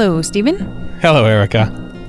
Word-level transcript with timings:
Hello, 0.00 0.22
Stephen. 0.22 0.56
Hello, 1.02 1.26
Erica. 1.26 1.66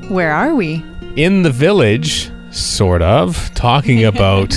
Where 0.07 0.31
are 0.31 0.55
we? 0.55 0.81
In 1.17 1.43
the 1.43 1.49
village, 1.51 2.31
sort 2.49 3.01
of, 3.01 3.53
talking 3.53 4.05
about 4.05 4.55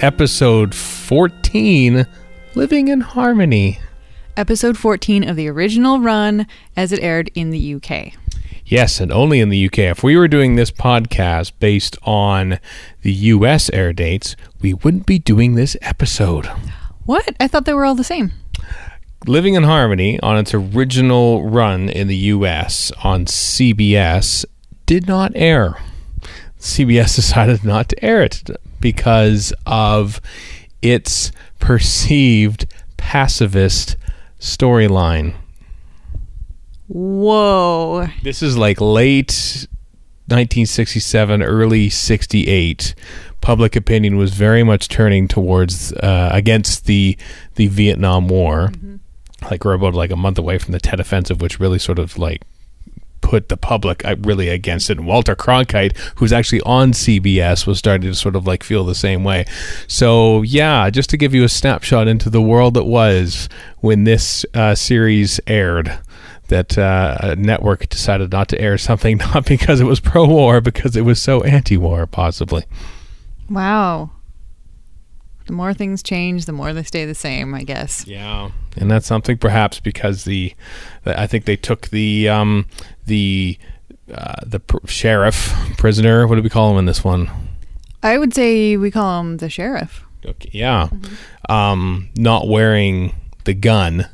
episode 0.00 0.74
14 0.74 2.06
Living 2.54 2.88
in 2.88 3.00
Harmony. 3.00 3.78
Episode 4.36 4.76
14 4.76 5.26
of 5.26 5.34
the 5.34 5.48
original 5.48 6.00
run 6.00 6.46
as 6.76 6.92
it 6.92 7.00
aired 7.00 7.30
in 7.34 7.48
the 7.48 7.74
UK. 7.76 8.12
Yes, 8.66 9.00
and 9.00 9.10
only 9.10 9.40
in 9.40 9.48
the 9.48 9.64
UK. 9.64 9.78
If 9.78 10.02
we 10.02 10.18
were 10.18 10.28
doing 10.28 10.56
this 10.56 10.70
podcast 10.70 11.52
based 11.58 11.96
on 12.02 12.58
the 13.00 13.12
US 13.12 13.70
air 13.70 13.94
dates, 13.94 14.36
we 14.60 14.74
wouldn't 14.74 15.06
be 15.06 15.18
doing 15.18 15.54
this 15.54 15.74
episode. 15.80 16.50
What? 17.06 17.34
I 17.40 17.48
thought 17.48 17.64
they 17.64 17.72
were 17.72 17.86
all 17.86 17.94
the 17.94 18.04
same. 18.04 18.32
Living 19.26 19.54
in 19.54 19.62
Harmony 19.62 20.20
on 20.20 20.36
its 20.36 20.52
original 20.52 21.48
run 21.48 21.88
in 21.88 22.08
the 22.08 22.16
US 22.16 22.92
on 23.02 23.24
CBS 23.24 24.44
did 24.84 25.08
not 25.08 25.32
air. 25.34 25.76
CBS 26.58 27.14
decided 27.16 27.64
not 27.64 27.88
to 27.88 28.04
air 28.04 28.22
it 28.22 28.50
because 28.80 29.54
of 29.64 30.20
its 30.82 31.32
perceived 31.58 32.66
pacifist 32.98 33.96
storyline. 34.38 35.34
Whoa. 36.88 38.08
This 38.22 38.42
is 38.42 38.58
like 38.58 38.78
late 38.78 39.66
1967, 40.26 41.42
early 41.42 41.88
68. 41.88 42.94
Public 43.40 43.74
opinion 43.74 44.18
was 44.18 44.34
very 44.34 44.62
much 44.62 44.88
turning 44.88 45.28
towards 45.28 45.94
uh, 45.94 46.28
against 46.30 46.84
the 46.84 47.16
the 47.54 47.68
Vietnam 47.68 48.28
War. 48.28 48.70
Like 49.50 49.64
we're 49.64 49.74
about 49.74 49.94
like 49.94 50.10
a 50.10 50.16
month 50.16 50.38
away 50.38 50.58
from 50.58 50.72
the 50.72 50.80
Tet 50.80 51.00
Offensive, 51.00 51.40
which 51.40 51.60
really 51.60 51.78
sort 51.78 51.98
of 51.98 52.18
like 52.18 52.42
put 53.24 53.48
the 53.48 53.56
public 53.56 54.04
uh, 54.04 54.16
really 54.20 54.48
against 54.48 54.90
it. 54.90 54.98
And 54.98 55.06
Walter 55.06 55.34
Cronkite, 55.34 55.96
who's 56.16 56.32
actually 56.32 56.60
on 56.60 56.92
CBS, 56.92 57.66
was 57.66 57.78
starting 57.78 58.10
to 58.10 58.14
sort 58.14 58.36
of 58.36 58.46
like 58.46 58.62
feel 58.62 58.84
the 58.84 58.94
same 58.94 59.24
way. 59.24 59.46
So 59.88 60.42
yeah, 60.42 60.90
just 60.90 61.10
to 61.10 61.16
give 61.16 61.34
you 61.34 61.42
a 61.42 61.48
snapshot 61.48 62.06
into 62.06 62.30
the 62.30 62.42
world 62.42 62.74
that 62.74 62.84
was 62.84 63.48
when 63.78 64.04
this 64.04 64.44
uh, 64.54 64.74
series 64.74 65.40
aired. 65.46 65.98
That 66.48 66.76
uh, 66.76 67.16
a 67.20 67.36
network 67.36 67.88
decided 67.88 68.30
not 68.30 68.48
to 68.48 68.60
air 68.60 68.76
something, 68.76 69.16
not 69.34 69.46
because 69.46 69.80
it 69.80 69.84
was 69.84 69.98
pro-war, 69.98 70.60
because 70.60 70.94
it 70.94 71.00
was 71.00 71.20
so 71.20 71.42
anti-war, 71.42 72.06
possibly. 72.06 72.64
Wow. 73.48 74.10
The 75.46 75.52
more 75.52 75.74
things 75.74 76.02
change, 76.02 76.46
the 76.46 76.52
more 76.52 76.72
they 76.72 76.82
stay 76.82 77.04
the 77.04 77.14
same, 77.14 77.54
I 77.54 77.64
guess. 77.64 78.06
Yeah, 78.06 78.50
and 78.76 78.90
that's 78.90 79.06
something 79.06 79.36
perhaps 79.36 79.78
because 79.78 80.24
the, 80.24 80.54
the 81.02 81.18
I 81.20 81.26
think 81.26 81.44
they 81.44 81.56
took 81.56 81.88
the 81.88 82.28
um, 82.28 82.66
the 83.06 83.58
uh, 84.12 84.40
the 84.46 84.60
pr- 84.60 84.86
sheriff 84.86 85.52
prisoner. 85.76 86.26
What 86.26 86.36
do 86.36 86.42
we 86.42 86.48
call 86.48 86.70
him 86.72 86.78
in 86.78 86.86
this 86.86 87.04
one? 87.04 87.30
I 88.02 88.18
would 88.18 88.34
say 88.34 88.76
we 88.76 88.90
call 88.90 89.20
him 89.20 89.36
the 89.38 89.50
sheriff. 89.50 90.04
Okay, 90.24 90.50
yeah, 90.52 90.88
um, 91.48 92.08
not 92.16 92.48
wearing 92.48 93.14
the 93.44 93.54
gun. 93.54 94.08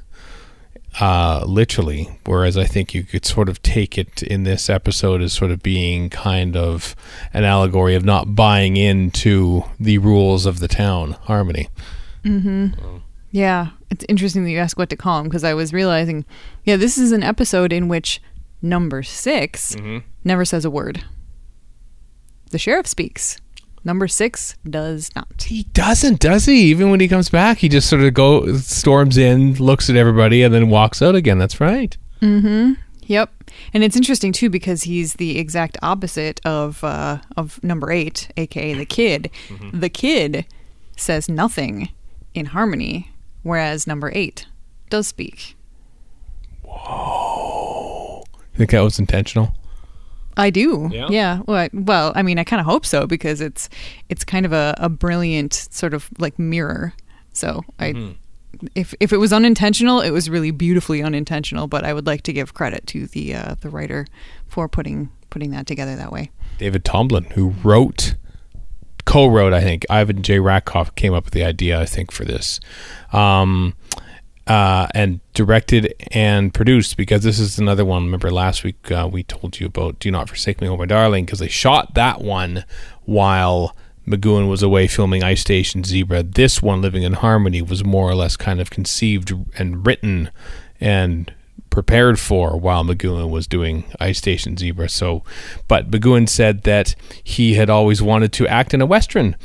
Uh, 1.01 1.45
literally, 1.47 2.09
whereas 2.27 2.59
I 2.59 2.65
think 2.65 2.93
you 2.93 3.05
could 3.05 3.25
sort 3.25 3.49
of 3.49 3.63
take 3.63 3.97
it 3.97 4.23
in 4.23 4.43
this 4.45 4.69
episode 4.69 5.23
as 5.23 5.33
sort 5.33 5.51
of 5.51 5.63
being 5.63 6.11
kind 6.11 6.57
of 6.57 6.95
an 7.33 7.45
allegory 7.45 7.95
of 7.95 8.05
not 8.05 8.35
buying 8.35 8.77
into 8.77 9.65
the 9.79 9.97
rules 9.99 10.45
of 10.45 10.59
the 10.59 10.69
town, 10.69 11.13
Harmony. 11.23 11.69
Yeah, 13.33 13.69
it's 13.91 14.05
interesting 14.09 14.45
that 14.45 14.51
you 14.51 14.59
ask 14.59 14.77
what 14.79 14.91
to 14.91 14.97
call 14.97 15.21
him 15.21 15.25
because 15.25 15.45
I 15.45 15.55
was 15.55 15.73
realizing, 15.73 16.27
yeah, 16.65 16.77
this 16.77 16.99
is 16.99 17.13
an 17.13 17.23
episode 17.23 17.73
in 17.73 17.89
which 17.89 18.21
number 18.61 19.03
6 19.03 19.77
never 20.25 20.45
says 20.45 20.65
a 20.67 20.71
word. 20.71 21.03
The 22.51 22.59
sheriff 22.59 22.87
speaks. 22.87 23.39
Number 23.83 24.09
six 24.09 24.57
does 24.69 25.11
not. 25.17 25.43
He 25.43 25.65
doesn't, 25.73 26.21
does 26.21 26.45
he? 26.45 26.65
Even 26.65 26.91
when 26.91 27.01
he 27.01 27.09
comes 27.09 27.31
back, 27.31 27.59
he 27.59 27.69
just 27.69 27.89
sort 27.89 28.03
of 28.03 28.13
go 28.13 28.57
storms 28.57 29.17
in, 29.17 29.55
looks 29.55 29.89
at 29.89 29.97
everybody, 29.97 30.43
and 30.43 30.53
then 30.53 30.69
walks 30.69 31.01
out 31.01 31.15
again. 31.15 31.39
That's 31.39 31.61
right. 31.61 31.97
Mm-hmm. 32.21 32.75
Yep, 33.03 33.53
and 33.75 33.83
it's 33.83 33.97
interesting 33.97 34.31
too 34.31 34.49
because 34.51 34.85
he's 34.85 35.15
the 35.15 35.39
exact 35.39 35.77
opposite 35.83 36.41
of 36.45 36.85
uh, 36.85 37.19
of 37.37 37.63
number 37.65 37.91
eight, 37.91 38.31
aka 38.37 38.73
the 38.75 38.85
kid. 38.85 39.31
The 39.73 39.89
kid 39.89 40.47
says 40.97 41.29
nothing 41.29 41.89
in 42.35 42.47
harmony, 42.47 43.11
whereas 43.43 43.87
number 43.87 44.13
eight 44.15 44.47
does 44.91 45.09
speak. 45.09 45.57
Whoa! 46.63 48.23
You 48.53 48.59
think 48.59 48.71
that 48.71 48.81
was 48.81 49.01
intentional? 49.01 49.55
I 50.41 50.51
do. 50.51 50.89
Yeah? 50.93 51.41
Well, 51.47 51.57
I, 51.57 51.71
well, 51.73 52.13
I 52.15 52.23
mean, 52.23 52.39
I 52.39 52.45
kind 52.45 52.61
of 52.61 52.67
hope 52.67 52.87
so 52.87 53.07
because 53.07 53.41
it's 53.41 53.69
it's 54.09 54.25
kind 54.25 54.47
of 54.47 54.53
a, 54.53 54.75
a 54.79 54.89
brilliant 54.89 55.55
sort 55.55 55.95
of 55.95 56.09
like 56.19 56.39
mirror. 56.39 56.93
So 57.33 57.63
I, 57.79 58.15
if 58.75 58.95
if 59.01 59.13
it 59.13 59.19
was 59.19 59.33
unintentional, 59.33 60.01
it 60.01 60.11
was 60.11 60.29
really 60.29 60.51
beautifully 60.51 61.03
unintentional. 61.03 61.67
But 61.67 61.85
I 61.85 61.93
would 61.93 62.07
like 62.07 62.23
to 62.23 62.33
give 62.33 62.55
credit 62.55 62.87
to 62.89 63.07
the 63.07 63.35
uh, 63.35 63.55
the 63.61 63.71
writer 63.71 64.07
for 64.49 64.69
putting 64.69 65.11
putting 65.31 65.51
that 65.53 65.67
together 65.67 65.97
that 65.97 66.13
way. 66.13 66.31
David 66.59 66.85
Tomblin, 66.85 67.33
who 67.33 67.55
wrote, 67.63 68.17
co-wrote, 69.07 69.53
I 69.53 69.61
think. 69.61 69.87
Ian 69.91 70.23
L. 70.29 70.41
Rakoff 70.41 70.95
came 70.95 71.15
up 71.15 71.25
with 71.25 71.35
the 71.35 71.45
idea, 71.45 71.81
I 71.81 71.87
think, 71.87 72.11
for 72.11 72.25
this, 72.25 72.61
um, 73.13 73.75
uh, 74.51 74.89
and 74.97 75.21
directed 75.33 75.95
and 76.11 76.53
produced. 76.53 76.97
Because 76.97 77.23
this 77.23 77.39
is 77.39 77.59
another 77.59 77.85
one. 77.85 78.05
Remember 78.05 78.31
last 78.31 78.65
week 78.65 78.91
uh, 78.91 79.09
we 79.11 79.23
told 79.23 79.61
you 79.61 79.67
about 79.67 80.01
"Do 80.01 80.11
Not 80.11 80.29
Forsake 80.29 80.61
Me, 80.61 80.69
Oh 80.69 80.77
My 80.77 80.87
Darling" 80.87 81.25
because 81.25 81.39
they 81.39 81.49
shot 81.49 81.95
that 81.95 82.21
one 82.21 82.65
while. 83.05 83.75
McGoohan 84.09 84.49
was 84.49 84.63
away 84.63 84.89
filming 84.89 85.23
Ice 85.23 85.43
Station 85.43 85.85
Zebra. 85.85 86.25
This 86.25 86.61
one, 86.61 86.81
Living 86.81 87.05
in 87.05 87.13
Harmony, 87.13 87.63
was 87.63 87.85
more 87.85 88.11
or 88.11 88.15
less 88.17 88.37
kind 88.37 88.61
of 88.61 88.69
conceived 88.69 89.33
and 89.57 89.87
written 89.87 90.31
and 90.81 91.33
prepared 91.69 92.19
for 92.19 92.59
while 92.59 92.83
McGoohan 92.83 93.31
was 93.31 93.47
doing 93.47 93.85
Ice 94.01 94.19
Station 94.19 94.57
Zebra. 94.57 94.89
So, 94.89 95.23
but 95.69 95.93
McGoohan 95.93 96.29
said 96.29 96.63
that 96.63 96.97
he 97.23 97.55
had 97.55 97.71
always 97.71 98.03
wanted 98.03 98.33
to 98.33 98.49
act 98.49 98.75
in 98.75 98.81
a 98.81 98.87
western, 98.87 99.37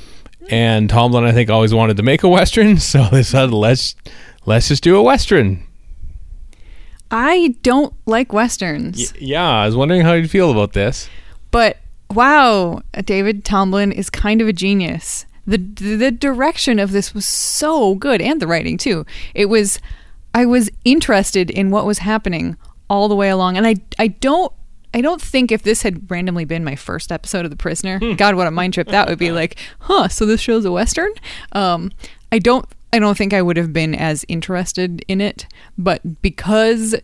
and 0.50 0.90
Tomblin, 0.90 1.26
I 1.26 1.32
think, 1.32 1.50
always 1.50 1.74
wanted 1.74 1.98
to 1.98 2.04
make 2.04 2.24
a 2.24 2.30
western. 2.30 2.78
So 2.86 3.04
they 3.12 3.24
said, 3.24 3.52
let's 3.52 3.96
let's 4.46 4.68
just 4.68 4.84
do 4.84 4.96
a 4.98 5.04
western. 5.04 5.64
I 7.12 7.56
don't 7.62 7.94
like 8.06 8.34
westerns, 8.34 9.14
Y- 9.14 9.20
yeah, 9.28 9.48
I 9.50 9.66
was 9.66 9.76
wondering 9.76 10.02
how 10.02 10.14
you'd 10.14 10.30
feel 10.32 10.52
about 10.52 10.74
this. 10.74 11.10
but 11.52 11.78
wow, 12.12 12.82
David 13.04 13.44
Tomblin 13.46 13.92
is 13.92 14.10
kind 14.10 14.42
of 14.42 14.48
a 14.48 14.54
genius. 14.54 15.26
The 15.48 15.58
the 15.58 16.12
direction 16.12 16.80
of 16.80 16.92
this 16.92 17.14
was 17.14 17.28
so 17.28 17.94
good 17.96 18.22
and 18.22 18.42
the 18.42 18.48
writing 18.48 18.78
too. 18.78 19.06
It 19.36 19.46
was 19.46 19.80
I 20.34 20.46
was 20.46 20.70
interested 20.84 21.52
in 21.52 21.70
what 21.70 21.86
was 21.86 22.00
happening 22.00 22.58
all 22.90 23.08
the 23.08 23.16
way 23.16 23.30
along 23.30 23.56
and 23.58 23.68
I 23.68 23.76
I 24.00 24.08
don't 24.08 24.52
I 24.94 25.02
don't 25.02 25.22
think 25.22 25.52
if 25.52 25.62
this 25.62 25.84
had 25.84 26.10
randomly 26.10 26.46
been 26.46 26.64
my 26.64 26.76
first 26.76 27.12
episode 27.12 27.46
of 27.46 27.52
The 27.52 27.58
Prisoner, 27.58 28.00
God, 28.16 28.36
what 28.36 28.48
a 28.48 28.52
mind 28.52 28.74
trip 28.74 28.88
that 28.88 29.08
would 29.10 29.20
be! 29.20 29.30
Like, 29.32 29.58
huh? 29.82 30.08
So 30.08 30.26
this 30.26 30.40
show's 30.42 30.64
a 30.66 30.72
western. 30.72 31.12
Um, 31.52 31.92
I 32.32 32.40
don't, 32.40 32.66
I 32.94 33.00
don't 33.00 33.18
think 33.18 33.34
I 33.34 33.42
would 33.42 33.58
have 33.58 33.74
been 33.74 33.94
as 33.94 34.26
interested 34.28 35.04
in 35.08 35.22
it. 35.22 35.48
But 35.78 36.22
because 36.22 36.96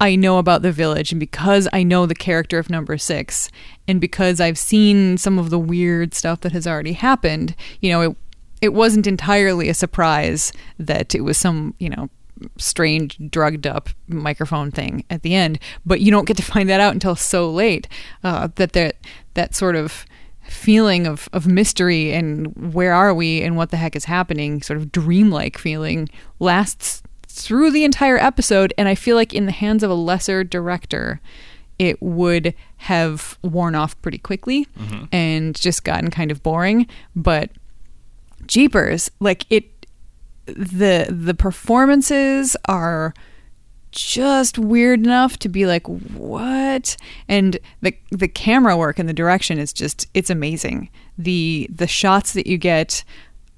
I 0.00 0.16
know 0.16 0.38
about 0.38 0.62
the 0.62 0.72
village 0.72 1.12
and 1.12 1.20
because 1.20 1.68
I 1.72 1.82
know 1.82 2.06
the 2.06 2.14
character 2.14 2.58
of 2.58 2.70
number 2.70 2.96
six 2.96 3.50
and 3.86 4.00
because 4.00 4.40
I've 4.40 4.58
seen 4.58 5.18
some 5.18 5.38
of 5.38 5.50
the 5.50 5.58
weird 5.58 6.14
stuff 6.14 6.40
that 6.40 6.52
has 6.52 6.66
already 6.66 6.94
happened, 6.94 7.54
you 7.80 7.90
know, 7.90 8.00
it 8.02 8.16
it 8.60 8.74
wasn't 8.74 9.06
entirely 9.06 9.68
a 9.70 9.74
surprise 9.74 10.52
that 10.78 11.14
it 11.14 11.22
was 11.22 11.38
some, 11.38 11.74
you 11.78 11.88
know, 11.88 12.10
strange 12.58 13.18
drugged 13.30 13.66
up 13.66 13.88
microphone 14.08 14.70
thing 14.70 15.04
at 15.10 15.22
the 15.22 15.34
end, 15.34 15.58
but 15.84 16.00
you 16.00 16.10
don't 16.10 16.26
get 16.26 16.36
to 16.36 16.42
find 16.42 16.68
that 16.68 16.80
out 16.80 16.92
until 16.92 17.16
so 17.16 17.50
late 17.50 17.88
uh, 18.24 18.48
that 18.56 18.72
that 18.72 18.96
that 19.34 19.54
sort 19.54 19.76
of 19.76 20.04
feeling 20.50 21.06
of, 21.06 21.28
of 21.32 21.46
mystery 21.46 22.12
and 22.12 22.74
where 22.74 22.92
are 22.92 23.14
we 23.14 23.40
and 23.40 23.56
what 23.56 23.70
the 23.70 23.76
heck 23.76 23.94
is 23.94 24.04
happening, 24.04 24.60
sort 24.62 24.76
of 24.76 24.90
dreamlike 24.90 25.56
feeling 25.56 26.08
lasts 26.40 27.02
through 27.28 27.70
the 27.70 27.84
entire 27.84 28.18
episode. 28.18 28.74
And 28.76 28.88
I 28.88 28.96
feel 28.96 29.14
like 29.14 29.32
in 29.32 29.46
the 29.46 29.52
hands 29.52 29.84
of 29.84 29.90
a 29.90 29.94
lesser 29.94 30.42
director, 30.42 31.20
it 31.78 32.02
would 32.02 32.52
have 32.78 33.38
worn 33.42 33.76
off 33.76 34.00
pretty 34.02 34.18
quickly 34.18 34.66
mm-hmm. 34.76 35.04
and 35.12 35.54
just 35.54 35.84
gotten 35.84 36.10
kind 36.10 36.32
of 36.32 36.42
boring. 36.42 36.88
But 37.14 37.50
jeepers, 38.46 39.10
like 39.20 39.46
it, 39.50 39.86
the 40.46 41.06
the 41.08 41.34
performances 41.34 42.56
are 42.64 43.14
just 43.92 44.58
weird 44.58 45.00
enough 45.00 45.38
to 45.38 45.48
be 45.48 45.66
like 45.66 45.86
what? 45.86 46.96
And 47.28 47.58
the 47.82 47.94
the 48.10 48.28
camera 48.28 48.76
work 48.76 48.98
and 48.98 49.08
the 49.08 49.14
direction 49.14 49.58
is 49.58 49.72
just 49.72 50.08
it's 50.14 50.30
amazing. 50.30 50.90
The 51.18 51.68
the 51.74 51.86
shots 51.86 52.32
that 52.32 52.46
you 52.46 52.58
get 52.58 53.04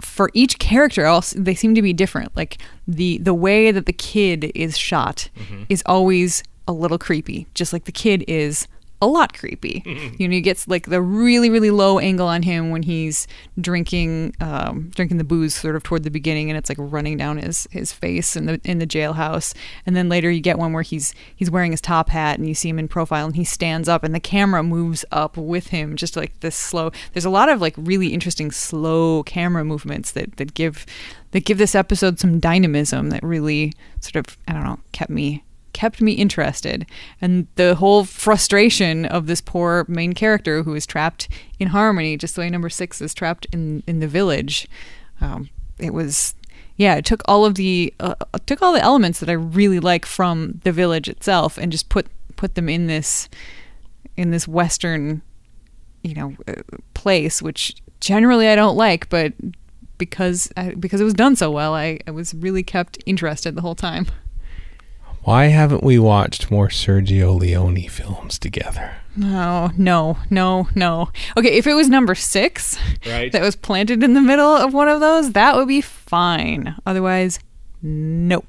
for 0.01 0.31
each 0.35 0.59
character 0.59 1.07
also 1.07 1.39
they 1.39 1.55
seem 1.55 1.75
to 1.75 1.83
be 1.83 1.93
different. 1.93 2.37
Like 2.37 2.59
the 2.87 3.19
the 3.19 3.35
way 3.35 3.71
that 3.71 3.87
the 3.87 3.93
kid 3.93 4.51
is 4.55 4.77
shot 4.77 5.29
mm-hmm. 5.37 5.65
is 5.69 5.83
always 5.87 6.43
a 6.67 6.73
little 6.73 6.99
creepy, 6.99 7.47
just 7.55 7.73
like 7.73 7.85
the 7.85 7.93
kid 7.93 8.25
is 8.29 8.67
a 9.03 9.07
lot 9.07 9.37
creepy. 9.37 9.83
you 10.19 10.29
know, 10.29 10.33
he 10.33 10.41
gets 10.41 10.69
like 10.69 10.87
the 10.87 11.03
really, 11.03 11.51
really 11.51 11.73
low 11.73 11.99
angle 11.99 12.29
on 12.29 12.43
him 12.43 12.71
when 12.71 12.85
he's 12.85 13.27
drinking, 13.61 14.35
um, 14.41 14.91
drinking 14.95 15.19
the 15.19 15.25
booze 15.25 15.57
sort 15.57 15.75
of 15.75 15.83
toward 15.83 16.05
the 16.05 16.11
beginning, 16.11 16.49
and 16.49 16.57
it's 16.57 16.71
like 16.71 16.79
running 16.81 17.17
down 17.19 17.37
his 17.37 17.67
his 17.73 17.93
face 17.93 18.37
in 18.37 18.47
the 18.47 18.61
in 18.65 18.79
the 18.79 18.87
jailhouse. 18.87 19.55
And 19.85 19.97
then 19.97 20.09
later 20.09 20.31
you 20.31 20.41
get 20.41 20.57
one 20.57 20.73
where 20.73 20.85
he's 20.85 21.15
he's 21.35 21.51
wearing 21.51 21.73
his 21.73 21.81
top 21.81 22.09
hat, 22.11 22.39
and 22.39 22.47
you 22.47 22.55
see 22.55 22.69
him 22.69 22.79
in 22.79 22.87
profile, 22.87 23.27
and 23.27 23.35
he 23.35 23.45
stands 23.45 23.89
up, 23.89 24.05
and 24.05 24.15
the 24.15 24.21
camera 24.21 24.63
moves 24.63 25.05
up 25.11 25.37
with 25.37 25.69
him, 25.69 25.97
just 25.97 26.17
like 26.17 26.39
this 26.41 26.57
slow. 26.57 26.93
There's 27.13 27.25
a 27.25 27.31
lot 27.31 27.49
of 27.49 27.61
like 27.61 27.75
really 27.77 28.15
interesting 28.15 28.53
slow 28.53 29.25
camera 29.25 29.65
movements 29.65 30.13
that 30.13 30.37
that 30.37 30.55
give 30.55 30.87
that 31.33 31.45
give 31.45 31.59
this 31.59 31.75
episode 31.75 32.21
some 32.21 32.39
dynamism 32.39 33.11
that 33.11 33.23
really 33.25 33.73
sort 34.01 34.17
of 34.17 34.39
I 34.47 34.53
don't 34.53 34.65
know 34.65 34.79
kept 34.93 35.11
me 35.11 35.43
kept 35.73 36.01
me 36.01 36.13
interested. 36.13 36.87
And 37.21 37.47
the 37.57 37.75
whole 37.75 38.05
frustration 38.05 39.05
of 39.07 39.27
this 39.27 39.41
poor 39.41 39.85
main 39.89 40.13
character 40.13 40.63
who 40.63 40.75
is 40.75 40.87
trapped 40.87 41.29
in 41.59 41.69
Harmony, 41.69 42.17
just 42.17 42.35
the 42.35 42.43
way 42.43 42.51
number 42.51 42.69
six 42.69 43.01
is 43.01 43.15
trapped 43.15 43.47
in, 43.53 43.83
in 43.87 44.01
the 44.01 44.09
village. 44.09 44.69
Um, 45.21 45.51
it 45.79 45.95
was, 45.95 46.35
yeah, 46.77 46.97
it 46.97 47.05
took 47.05 47.23
all 47.27 47.45
of 47.45 47.55
the, 47.55 47.93
uh, 48.01 48.15
took 48.47 48.63
all 48.63 48.73
the 48.73 48.83
elements 48.83 49.21
that 49.21 49.29
I 49.29 49.35
really 49.35 49.81
like 49.81 50.07
from 50.07 50.61
the 50.65 50.73
village 50.73 51.09
itself 51.09 51.59
and 51.59 51.73
just 51.73 51.89
put, 51.89 52.07
put 52.37 52.55
them 52.55 52.69
in 52.69 52.87
this, 52.87 53.29
in 54.17 54.31
this 54.31 54.47
Western, 54.47 55.23
you 56.03 56.15
know, 56.15 56.37
uh, 56.49 56.55
place, 56.95 57.41
which 57.41 57.75
generally 58.01 58.49
I 58.49 58.57
don't 58.57 58.77
like, 58.77 59.09
but 59.09 59.33
because 59.99 60.53
I, 60.57 60.75
because 60.75 61.01
it 61.01 61.05
was 61.05 61.15
done 61.15 61.37
so 61.37 61.51
well, 61.51 61.75
I, 61.75 62.01
I 62.09 62.11
was 62.11 62.35
really 62.35 62.65
kept 62.65 62.99
interested 63.07 63.55
the 63.55 63.61
whole 63.61 63.77
time. 63.77 64.07
Why 65.25 65.47
haven't 65.47 65.85
we 65.85 65.99
watched 65.99 66.51
more 66.51 66.69
Sergio 66.69 67.39
Leone 67.39 67.89
films 67.89 68.39
together? 68.39 68.97
No, 69.15 69.71
no, 69.77 70.19
no, 70.31 70.69
no. 70.75 71.11
Okay, 71.37 71.51
if 71.51 71.67
it 71.67 71.75
was 71.75 71.89
number 71.89 72.15
six 72.15 72.79
Right. 73.07 73.31
that 73.31 73.43
was 73.43 73.55
planted 73.55 74.03
in 74.03 74.15
the 74.15 74.21
middle 74.21 74.51
of 74.57 74.75
one 74.75 74.89
of 74.89 75.01
those, 75.01 75.33
that 75.33 75.55
would 75.55 75.69
be 75.69 75.81
fine. 75.81 76.75
Otherwise, 76.87 77.39
no. 77.83 78.45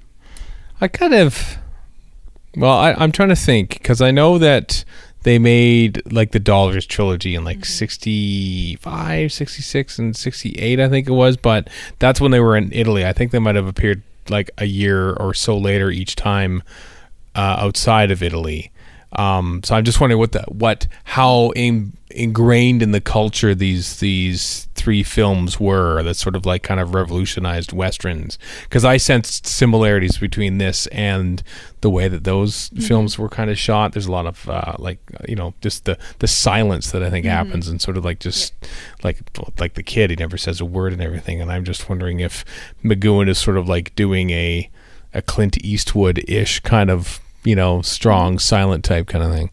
I 0.81 0.87
kind 0.87 1.13
of. 1.13 1.57
Well, 2.55 2.77
I, 2.77 2.93
I'm 2.93 3.11
trying 3.11 3.29
to 3.29 3.35
think 3.35 3.73
because 3.73 4.01
I 4.01 4.11
know 4.11 4.37
that 4.37 4.83
they 5.23 5.39
made 5.39 6.01
like 6.11 6.31
the 6.31 6.39
Dollars 6.39 6.85
trilogy 6.85 7.35
in 7.35 7.43
like 7.43 7.57
mm-hmm. 7.57 7.63
65, 7.63 9.31
66, 9.31 9.99
and 9.99 10.15
68, 10.15 10.79
I 10.79 10.89
think 10.89 11.07
it 11.07 11.11
was. 11.11 11.37
But 11.37 11.69
that's 11.99 12.21
when 12.21 12.31
they 12.31 12.39
were 12.39 12.55
in 12.55 12.71
Italy. 12.71 13.05
I 13.05 13.13
think 13.13 13.31
they 13.31 13.39
might 13.39 13.55
have 13.55 13.67
appeared 13.67 14.01
like 14.29 14.49
a 14.57 14.65
year 14.65 15.13
or 15.13 15.33
so 15.33 15.57
later 15.57 15.89
each 15.89 16.15
time 16.15 16.63
uh, 17.35 17.57
outside 17.59 18.11
of 18.11 18.21
Italy. 18.21 18.71
Um, 19.15 19.61
so 19.63 19.75
I'm 19.75 19.83
just 19.83 20.01
wondering 20.01 20.19
what 20.19 20.31
the 20.31 20.43
what 20.47 20.87
how 21.03 21.51
in, 21.51 21.93
ingrained 22.09 22.81
in 22.81 22.91
the 22.91 23.01
culture 23.01 23.53
these 23.53 23.99
these 23.99 24.67
three 24.75 25.03
films 25.03 25.59
were 25.59 26.01
that 26.03 26.15
sort 26.15 26.35
of 26.35 26.45
like 26.45 26.63
kind 26.63 26.79
of 26.79 26.93
revolutionized 26.93 27.71
westerns 27.71 28.37
because 28.63 28.83
I 28.83 28.97
sensed 28.97 29.45
similarities 29.45 30.17
between 30.17 30.57
this 30.57 30.87
and 30.87 31.41
the 31.81 31.89
way 31.89 32.07
that 32.07 32.23
those 32.23 32.69
films 32.79 33.17
were 33.19 33.29
kind 33.29 33.49
of 33.49 33.57
shot. 33.57 33.93
There's 33.93 34.07
a 34.07 34.11
lot 34.11 34.25
of 34.25 34.49
uh, 34.49 34.75
like 34.79 34.99
you 35.27 35.35
know 35.35 35.53
just 35.61 35.85
the 35.85 35.97
the 36.19 36.27
silence 36.27 36.91
that 36.91 37.03
I 37.03 37.09
think 37.09 37.25
happens 37.25 37.67
and 37.67 37.81
sort 37.81 37.97
of 37.97 38.05
like 38.05 38.19
just 38.19 38.53
like 39.03 39.21
like 39.59 39.75
the 39.75 39.83
kid 39.83 40.09
he 40.09 40.15
never 40.15 40.37
says 40.37 40.59
a 40.59 40.65
word 40.65 40.91
and 40.91 41.01
everything. 41.01 41.39
And 41.39 41.51
I'm 41.51 41.65
just 41.65 41.87
wondering 41.87 42.19
if 42.19 42.43
McGoohan 42.83 43.29
is 43.29 43.37
sort 43.37 43.57
of 43.57 43.69
like 43.69 43.95
doing 43.95 44.31
a 44.31 44.69
a 45.13 45.21
Clint 45.21 45.63
Eastwood 45.63 46.23
ish 46.27 46.59
kind 46.61 46.89
of 46.89 47.19
you 47.43 47.55
know 47.55 47.81
strong 47.81 48.39
silent 48.39 48.83
type 48.83 49.07
kind 49.07 49.23
of 49.23 49.31
thing. 49.31 49.49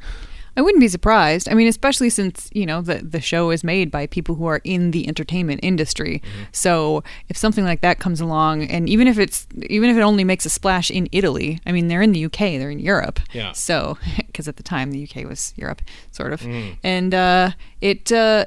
I 0.57 0.63
wouldn't 0.63 0.81
be 0.81 0.89
surprised. 0.89 1.49
I 1.49 1.55
mean, 1.55 1.69
especially 1.69 2.11
since, 2.11 2.51
you 2.53 2.67
know, 2.67 2.83
the 2.83 2.97
the 2.97 3.21
show 3.21 3.51
is 3.51 3.63
made 3.65 3.91
by 3.91 4.07
people 4.07 4.35
who 4.35 4.47
are 4.47 4.61
in 4.65 4.91
the 4.91 5.09
entertainment 5.09 5.61
industry. 5.63 6.23
So, 6.53 7.03
if 7.29 7.37
something 7.37 7.65
like 7.65 7.81
that 7.81 7.99
comes 7.99 8.21
along 8.21 8.65
and 8.65 8.89
even 8.89 9.07
if 9.07 9.19
it's 9.19 9.47
even 9.69 9.89
if 9.89 9.97
it 9.97 10.03
only 10.03 10.25
makes 10.25 10.45
a 10.45 10.51
splash 10.51 10.91
in 10.91 11.09
Italy, 11.13 11.61
I 11.67 11.73
mean, 11.73 11.89
they're 11.89 12.03
in 12.03 12.13
the 12.13 12.25
UK, 12.27 12.59
they're 12.59 12.71
in 12.71 12.81
Europe. 12.81 13.21
Yeah. 13.33 13.53
So, 13.53 13.97
cuz 14.35 14.49
at 14.49 14.57
the 14.57 14.63
time 14.63 14.91
the 14.91 15.03
UK 15.03 15.27
was 15.27 15.55
Europe 15.57 15.83
sort 16.11 16.33
of. 16.33 16.47
And 16.83 17.15
uh 17.15 17.53
it 17.81 18.11
uh 18.13 18.47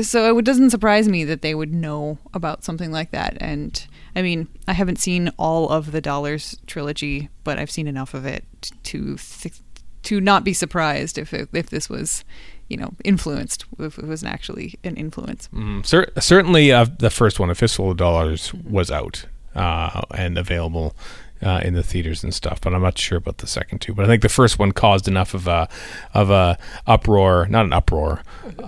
so 0.00 0.38
it 0.38 0.44
doesn't 0.44 0.70
surprise 0.70 1.08
me 1.08 1.24
that 1.24 1.42
they 1.42 1.54
would 1.54 1.74
know 1.74 2.18
about 2.32 2.64
something 2.64 2.90
like 2.90 3.10
that 3.10 3.36
and 3.40 3.86
i 4.14 4.22
mean 4.22 4.48
i 4.68 4.72
haven't 4.72 4.98
seen 4.98 5.30
all 5.38 5.68
of 5.68 5.92
the 5.92 6.00
dollars 6.00 6.58
trilogy 6.66 7.28
but 7.44 7.58
i've 7.58 7.70
seen 7.70 7.86
enough 7.86 8.14
of 8.14 8.24
it 8.26 8.44
to 8.82 9.16
th- 9.16 9.60
to 10.02 10.20
not 10.20 10.44
be 10.44 10.52
surprised 10.52 11.16
if 11.16 11.32
it, 11.32 11.48
if 11.52 11.70
this 11.70 11.88
was 11.88 12.24
you 12.68 12.76
know 12.76 12.92
influenced 13.04 13.64
if 13.78 13.98
it 13.98 14.04
wasn't 14.06 14.32
actually 14.32 14.74
an 14.82 14.96
influence. 14.96 15.48
Mm, 15.52 15.84
cer- 15.84 16.10
certainly, 16.18 16.72
uh, 16.72 16.86
the 16.98 17.10
first 17.10 17.38
one, 17.38 17.50
A 17.50 17.54
Fistful 17.54 17.90
of 17.90 17.96
Dollars, 17.98 18.54
was 18.54 18.90
out 18.90 19.26
uh, 19.54 20.02
and 20.14 20.38
available 20.38 20.96
uh, 21.42 21.60
in 21.64 21.74
the 21.74 21.82
theaters 21.82 22.22
and 22.22 22.32
stuff. 22.32 22.60
But 22.60 22.74
I'm 22.74 22.82
not 22.82 22.98
sure 22.98 23.18
about 23.18 23.38
the 23.38 23.46
second 23.46 23.80
two. 23.80 23.94
But 23.94 24.04
I 24.04 24.08
think 24.08 24.22
the 24.22 24.28
first 24.28 24.58
one 24.58 24.72
caused 24.72 25.08
enough 25.08 25.34
of 25.34 25.46
a 25.46 25.68
of 26.14 26.30
a 26.30 26.58
uproar, 26.86 27.46
not 27.48 27.64
an 27.64 27.72
uproar, 27.72 28.22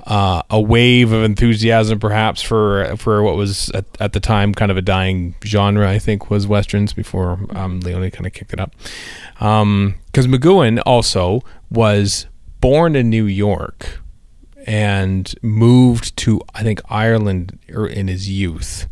uh, 0.07 0.43
a 0.51 0.61
wave 0.61 1.13
of 1.13 1.23
enthusiasm, 1.23 1.99
perhaps 1.99 2.43
for 2.43 2.97
for 2.97 3.23
what 3.23 3.37
was 3.37 3.71
at, 3.71 3.85
at 4.01 4.13
the 4.13 4.21
time 4.21 4.55
kind 4.55 4.71
of 4.71 4.77
a 4.77 4.83
dying 4.83 5.35
genre. 5.45 5.89
I 5.89 5.99
think 5.99 6.31
was 6.31 6.47
westerns 6.47 6.93
before 6.93 7.39
um, 7.51 7.81
Leone 7.81 8.11
kind 8.11 8.27
of 8.27 8.33
kicked 8.33 8.53
it 8.53 8.61
up. 8.61 8.75
Because 9.35 10.27
McGoohan 10.27 10.83
also 10.85 11.43
was 11.71 12.27
born 12.61 12.97
in 12.97 13.11
New 13.11 13.27
York 13.27 14.01
and 14.67 15.35
moved 15.43 16.17
to 16.17 16.41
I 16.55 16.63
think 16.63 16.81
Ireland 16.89 17.59
er- 17.71 17.87
in 17.87 18.09
his 18.09 18.29
youth. 18.29 18.89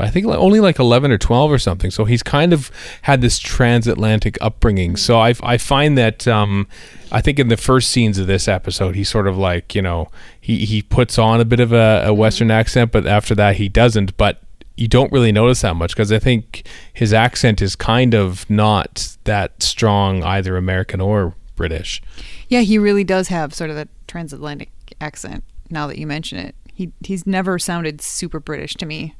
But 0.00 0.06
I 0.06 0.10
think 0.12 0.24
only 0.24 0.60
like 0.60 0.78
11 0.78 1.12
or 1.12 1.18
12 1.18 1.52
or 1.52 1.58
something. 1.58 1.90
So 1.90 2.06
he's 2.06 2.22
kind 2.22 2.54
of 2.54 2.70
had 3.02 3.20
this 3.20 3.38
transatlantic 3.38 4.38
upbringing. 4.40 4.96
So 4.96 5.20
I, 5.20 5.34
I 5.42 5.58
find 5.58 5.98
that 5.98 6.26
um, 6.26 6.68
I 7.12 7.20
think 7.20 7.38
in 7.38 7.48
the 7.48 7.58
first 7.58 7.90
scenes 7.90 8.16
of 8.16 8.26
this 8.26 8.48
episode, 8.48 8.94
he's 8.94 9.10
sort 9.10 9.26
of 9.26 9.36
like, 9.36 9.74
you 9.74 9.82
know, 9.82 10.08
he, 10.40 10.64
he 10.64 10.80
puts 10.80 11.18
on 11.18 11.38
a 11.38 11.44
bit 11.44 11.60
of 11.60 11.74
a, 11.74 12.04
a 12.06 12.14
Western 12.14 12.50
accent, 12.50 12.92
but 12.92 13.06
after 13.06 13.34
that, 13.34 13.56
he 13.56 13.68
doesn't. 13.68 14.16
But 14.16 14.40
you 14.74 14.88
don't 14.88 15.12
really 15.12 15.32
notice 15.32 15.60
that 15.60 15.76
much 15.76 15.92
because 15.94 16.10
I 16.10 16.18
think 16.18 16.66
his 16.94 17.12
accent 17.12 17.60
is 17.60 17.76
kind 17.76 18.14
of 18.14 18.48
not 18.48 19.18
that 19.24 19.62
strong, 19.62 20.22
either 20.22 20.56
American 20.56 21.02
or 21.02 21.34
British. 21.56 22.00
yeah 22.48 22.60
he 22.60 22.78
really 22.78 23.04
does 23.04 23.28
have 23.28 23.52
sort 23.52 23.68
of 23.68 23.76
that 23.76 23.88
transatlantic 24.06 24.70
accent 24.98 25.44
now 25.68 25.86
that 25.86 25.98
you 25.98 26.06
mention 26.06 26.38
it 26.38 26.54
he 26.80 26.92
he's 27.04 27.26
never 27.26 27.58
sounded 27.58 28.00
super 28.00 28.40
british 28.40 28.74
to 28.74 28.86
me 28.86 29.14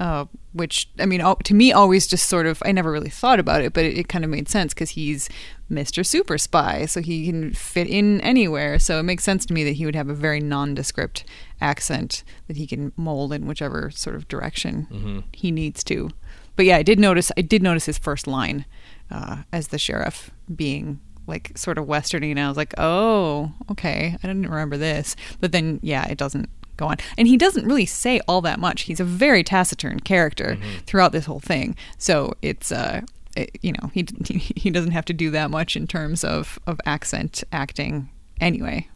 uh, 0.00 0.26
which 0.52 0.88
i 1.00 1.06
mean 1.06 1.22
to 1.44 1.54
me 1.54 1.72
always 1.72 2.06
just 2.06 2.26
sort 2.26 2.44
of 2.46 2.62
i 2.66 2.70
never 2.70 2.92
really 2.92 3.08
thought 3.08 3.40
about 3.40 3.62
it 3.62 3.72
but 3.72 3.84
it, 3.86 3.96
it 3.96 4.08
kind 4.08 4.22
of 4.22 4.30
made 4.30 4.50
sense 4.50 4.74
because 4.74 4.90
he's 4.90 5.30
mr 5.70 6.04
super 6.04 6.36
spy 6.36 6.84
so 6.84 7.00
he 7.00 7.24
can 7.26 7.54
fit 7.54 7.86
in 7.86 8.20
anywhere 8.20 8.78
so 8.78 9.00
it 9.00 9.02
makes 9.02 9.24
sense 9.24 9.46
to 9.46 9.54
me 9.54 9.64
that 9.64 9.72
he 9.72 9.86
would 9.86 9.96
have 9.96 10.10
a 10.10 10.14
very 10.14 10.40
nondescript 10.40 11.24
accent 11.58 12.22
that 12.48 12.58
he 12.58 12.66
can 12.66 12.92
mold 12.96 13.32
in 13.32 13.46
whichever 13.46 13.90
sort 13.90 14.14
of 14.14 14.28
direction 14.28 15.24
he 15.32 15.50
needs 15.50 15.82
to 15.82 16.10
but 16.54 16.66
yeah 16.66 16.76
i 16.76 16.82
did 16.82 17.00
notice 17.00 17.32
i 17.38 17.40
did 17.40 17.62
notice 17.62 17.86
his 17.86 17.96
first 17.96 18.26
line 18.26 18.66
uh, 19.10 19.38
as 19.52 19.68
the 19.68 19.78
sheriff 19.78 20.30
being 20.54 21.00
like 21.26 21.56
sort 21.56 21.78
of 21.78 21.86
westerny 21.86 22.30
and 22.30 22.38
I 22.38 22.48
was 22.48 22.56
like, 22.56 22.74
"Oh, 22.78 23.52
okay. 23.70 24.16
I 24.22 24.26
didn't 24.26 24.48
remember 24.48 24.76
this." 24.76 25.16
But 25.40 25.52
then 25.52 25.80
yeah, 25.82 26.06
it 26.06 26.18
doesn't 26.18 26.48
go 26.76 26.86
on. 26.86 26.96
And 27.16 27.28
he 27.28 27.36
doesn't 27.36 27.66
really 27.66 27.86
say 27.86 28.20
all 28.28 28.40
that 28.42 28.58
much. 28.58 28.82
He's 28.82 29.00
a 29.00 29.04
very 29.04 29.42
taciturn 29.42 30.00
character 30.00 30.58
throughout 30.86 31.12
this 31.12 31.26
whole 31.26 31.40
thing. 31.40 31.76
So 31.98 32.34
it's 32.42 32.72
uh 32.72 33.02
it, 33.36 33.50
you 33.62 33.72
know, 33.72 33.90
he 33.92 34.06
he 34.28 34.70
doesn't 34.70 34.92
have 34.92 35.04
to 35.06 35.12
do 35.12 35.30
that 35.30 35.50
much 35.50 35.76
in 35.76 35.86
terms 35.86 36.24
of 36.24 36.58
of 36.66 36.80
accent 36.86 37.44
acting 37.52 38.08
anyway. 38.40 38.88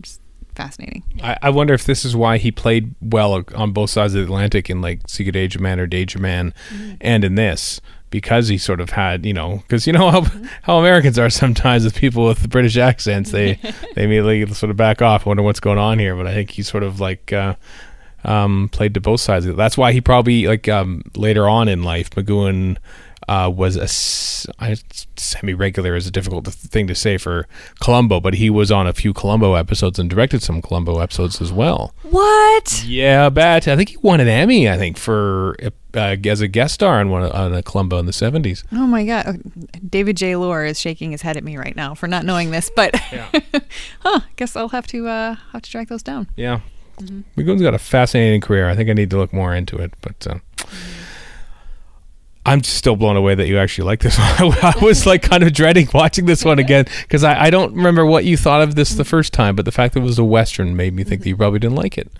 Just 0.00 0.20
fascinating. 0.54 1.02
I, 1.22 1.36
I 1.42 1.50
wonder 1.50 1.74
if 1.74 1.84
this 1.84 2.04
is 2.04 2.16
why 2.16 2.38
he 2.38 2.50
played 2.50 2.94
well 3.00 3.44
on 3.54 3.72
both 3.72 3.90
sides 3.90 4.14
of 4.14 4.18
the 4.20 4.24
Atlantic 4.24 4.70
in 4.70 4.80
like 4.80 5.00
Secret 5.08 5.36
Agent 5.36 5.62
Man 5.62 5.80
or 5.80 5.86
Danger 5.86 6.18
Man, 6.18 6.54
and 7.00 7.24
in 7.24 7.34
this 7.34 7.80
because 8.14 8.46
he 8.46 8.56
sort 8.56 8.80
of 8.80 8.90
had 8.90 9.26
you 9.26 9.32
know 9.32 9.56
because 9.56 9.88
you 9.88 9.92
know 9.92 10.08
how 10.08 10.24
how 10.62 10.78
Americans 10.78 11.18
are 11.18 11.28
sometimes 11.28 11.82
with 11.82 11.96
people 11.96 12.26
with 12.26 12.48
British 12.48 12.76
accents 12.76 13.32
they 13.32 13.54
they 13.96 14.04
immediately 14.04 14.46
sort 14.54 14.70
of 14.70 14.76
back 14.76 15.02
off. 15.02 15.26
Wonder 15.26 15.42
what's 15.42 15.58
going 15.58 15.78
on 15.78 15.98
here, 15.98 16.14
but 16.14 16.28
I 16.28 16.32
think 16.32 16.50
he 16.50 16.62
sort 16.62 16.82
of 16.82 17.00
like. 17.00 17.32
Uh, 17.32 17.56
um, 18.26 18.70
played 18.72 18.94
to 18.94 19.02
both 19.02 19.20
sides. 19.20 19.44
That's 19.44 19.76
why 19.76 19.92
he 19.92 20.00
probably 20.00 20.46
like 20.46 20.66
um, 20.66 21.02
later 21.14 21.46
on 21.46 21.68
in 21.68 21.82
life, 21.82 22.08
McGoohan 22.08 22.78
uh, 23.28 23.50
was 23.54 23.76
a 23.76 23.88
semi-regular 23.88 25.96
is 25.96 26.06
a 26.06 26.10
difficult 26.10 26.46
thing 26.46 26.86
to 26.86 26.94
say 26.94 27.16
for 27.16 27.46
Columbo, 27.80 28.20
but 28.20 28.34
he 28.34 28.50
was 28.50 28.70
on 28.70 28.86
a 28.86 28.92
few 28.92 29.12
Columbo 29.12 29.54
episodes 29.54 29.98
and 29.98 30.10
directed 30.10 30.42
some 30.42 30.60
Columbo 30.60 30.98
episodes 30.98 31.40
as 31.40 31.52
well. 31.52 31.94
What? 32.02 32.84
Yeah, 32.86 33.28
bet. 33.30 33.68
I 33.68 33.76
think 33.76 33.90
he 33.90 33.96
won 33.98 34.20
an 34.20 34.28
Emmy. 34.28 34.68
I 34.68 34.76
think 34.76 34.96
for 34.96 35.56
uh, 35.94 36.16
as 36.24 36.40
a 36.40 36.48
guest 36.48 36.74
star 36.74 37.00
on 37.00 37.10
one 37.10 37.30
on 37.30 37.54
a 37.54 37.62
Columbo 37.62 37.98
in 37.98 38.06
the 38.06 38.12
seventies. 38.12 38.64
Oh 38.72 38.86
my 38.86 39.04
god. 39.04 39.40
David 39.88 40.16
J. 40.16 40.36
Lore 40.36 40.64
is 40.64 40.80
shaking 40.80 41.12
his 41.12 41.22
head 41.22 41.36
at 41.36 41.44
me 41.44 41.56
right 41.56 41.76
now 41.76 41.94
for 41.94 42.06
not 42.06 42.24
knowing 42.24 42.50
this, 42.50 42.70
but 42.74 42.94
huh, 44.00 44.20
guess 44.36 44.56
I'll 44.56 44.70
have 44.70 44.86
to 44.88 45.08
uh 45.08 45.36
have 45.52 45.62
to 45.62 45.70
track 45.70 45.88
those 45.88 46.02
down. 46.02 46.28
Yeah, 46.36 46.60
McGoohan's 46.98 47.62
got 47.62 47.74
a 47.74 47.78
fascinating 47.78 48.40
career. 48.40 48.68
I 48.68 48.76
think 48.76 48.90
I 48.90 48.92
need 48.92 49.10
to 49.10 49.16
look 49.16 49.32
more 49.32 49.54
into 49.54 49.76
it, 49.76 49.94
but. 50.00 50.26
Uh, 50.26 50.38
I'm 52.46 52.62
still 52.62 52.96
blown 52.96 53.16
away 53.16 53.34
that 53.34 53.46
you 53.46 53.58
actually 53.58 53.86
like 53.86 54.00
this 54.00 54.18
one. 54.40 54.52
I 54.62 54.74
was 54.82 55.06
like 55.06 55.22
kind 55.22 55.42
of 55.42 55.52
dreading 55.52 55.88
watching 55.94 56.26
this 56.26 56.44
one 56.44 56.58
again 56.58 56.86
because 57.02 57.24
I, 57.24 57.44
I 57.44 57.50
don't 57.50 57.74
remember 57.74 58.04
what 58.04 58.24
you 58.24 58.36
thought 58.36 58.62
of 58.62 58.74
this 58.74 58.94
the 58.94 59.04
first 59.04 59.32
time, 59.32 59.56
but 59.56 59.64
the 59.64 59.72
fact 59.72 59.94
that 59.94 60.00
it 60.00 60.04
was 60.04 60.18
a 60.18 60.24
Western 60.24 60.76
made 60.76 60.94
me 60.94 61.04
think 61.04 61.22
that 61.22 61.28
you 61.28 61.36
probably 61.36 61.58
didn't 61.58 61.76
like 61.76 61.96
it. 61.96 62.10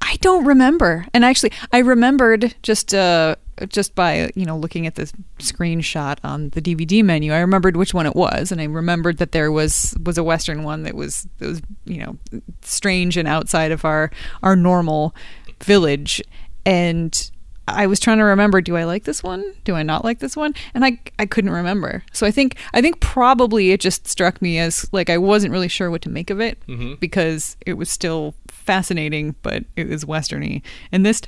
I 0.00 0.16
don't 0.20 0.44
remember. 0.44 1.06
And 1.14 1.24
actually, 1.24 1.52
I 1.72 1.78
remembered 1.78 2.56
just 2.62 2.92
uh, 2.92 3.36
just 3.68 3.94
by 3.94 4.32
you 4.34 4.44
know 4.44 4.56
looking 4.56 4.86
at 4.86 4.96
the 4.96 5.12
screenshot 5.38 6.18
on 6.24 6.50
the 6.50 6.60
DVD 6.60 7.04
menu. 7.04 7.32
I 7.32 7.38
remembered 7.38 7.76
which 7.76 7.94
one 7.94 8.06
it 8.06 8.16
was, 8.16 8.50
and 8.50 8.60
I 8.60 8.64
remembered 8.64 9.18
that 9.18 9.30
there 9.30 9.52
was 9.52 9.94
was 10.04 10.18
a 10.18 10.24
Western 10.24 10.64
one 10.64 10.82
that 10.82 10.94
was 10.94 11.28
that 11.38 11.46
was 11.46 11.62
you 11.84 11.98
know 11.98 12.18
strange 12.62 13.16
and 13.16 13.28
outside 13.28 13.70
of 13.70 13.84
our 13.84 14.10
our 14.42 14.56
normal 14.56 15.14
village. 15.62 16.20
And 16.66 17.30
I 17.68 17.86
was 17.86 18.00
trying 18.00 18.18
to 18.18 18.24
remember: 18.24 18.60
do 18.60 18.76
I 18.76 18.84
like 18.84 19.04
this 19.04 19.22
one? 19.22 19.44
Do 19.64 19.74
I 19.74 19.82
not 19.82 20.04
like 20.04 20.18
this 20.18 20.36
one? 20.36 20.54
And 20.74 20.84
I 20.84 20.98
I 21.18 21.26
couldn't 21.26 21.50
remember. 21.50 22.04
So 22.12 22.26
I 22.26 22.30
think 22.30 22.56
I 22.74 22.80
think 22.80 23.00
probably 23.00 23.70
it 23.70 23.80
just 23.80 24.08
struck 24.08 24.42
me 24.42 24.58
as 24.58 24.88
like 24.92 25.08
I 25.10 25.18
wasn't 25.18 25.52
really 25.52 25.68
sure 25.68 25.90
what 25.90 26.02
to 26.02 26.10
make 26.10 26.30
of 26.30 26.40
it 26.40 26.58
mm-hmm. 26.66 26.94
because 26.94 27.56
it 27.64 27.74
was 27.74 27.90
still 27.90 28.34
fascinating, 28.48 29.34
but 29.42 29.64
it 29.76 29.88
was 29.88 30.04
westerny. 30.04 30.62
And 30.90 31.06
this 31.06 31.22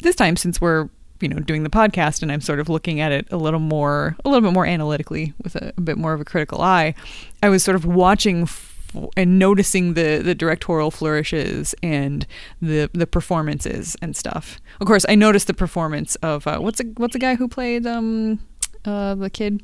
this 0.00 0.16
time, 0.16 0.36
since 0.36 0.60
we're 0.60 0.88
you 1.20 1.28
know 1.28 1.38
doing 1.38 1.62
the 1.62 1.70
podcast 1.70 2.22
and 2.22 2.30
I'm 2.30 2.40
sort 2.40 2.60
of 2.60 2.68
looking 2.68 3.00
at 3.00 3.12
it 3.12 3.26
a 3.30 3.36
little 3.36 3.60
more 3.60 4.16
a 4.24 4.28
little 4.28 4.46
bit 4.46 4.54
more 4.54 4.66
analytically 4.66 5.32
with 5.42 5.56
a, 5.56 5.72
a 5.76 5.80
bit 5.80 5.96
more 5.98 6.12
of 6.12 6.20
a 6.20 6.24
critical 6.24 6.62
eye, 6.62 6.94
I 7.42 7.48
was 7.48 7.62
sort 7.62 7.76
of 7.76 7.84
watching. 7.84 8.42
F- 8.42 8.72
and 9.16 9.38
noticing 9.38 9.94
the 9.94 10.18
the 10.22 10.34
directorial 10.34 10.90
flourishes 10.90 11.74
and 11.82 12.26
the 12.60 12.90
the 12.92 13.06
performances 13.06 13.96
and 14.02 14.16
stuff. 14.16 14.60
Of 14.80 14.86
course, 14.86 15.04
I 15.08 15.14
noticed 15.14 15.46
the 15.46 15.54
performance 15.54 16.16
of 16.16 16.46
uh, 16.46 16.58
what's 16.58 16.80
a 16.80 16.84
what's 16.96 17.12
the 17.12 17.18
guy 17.18 17.34
who 17.34 17.48
played 17.48 17.86
um 17.86 18.40
uh 18.84 19.14
the 19.14 19.30
kid 19.30 19.62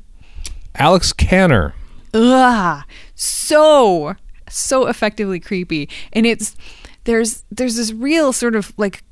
Alex 0.75 1.13
Kanner. 1.13 1.73
ugh, 2.13 2.83
so 3.15 4.15
so 4.49 4.87
effectively 4.87 5.39
creepy 5.39 5.89
and 6.11 6.25
it's 6.25 6.55
there's 7.05 7.43
there's 7.51 7.75
this 7.75 7.91
real 7.93 8.31
sort 8.33 8.55
of 8.55 8.73
like 8.77 9.03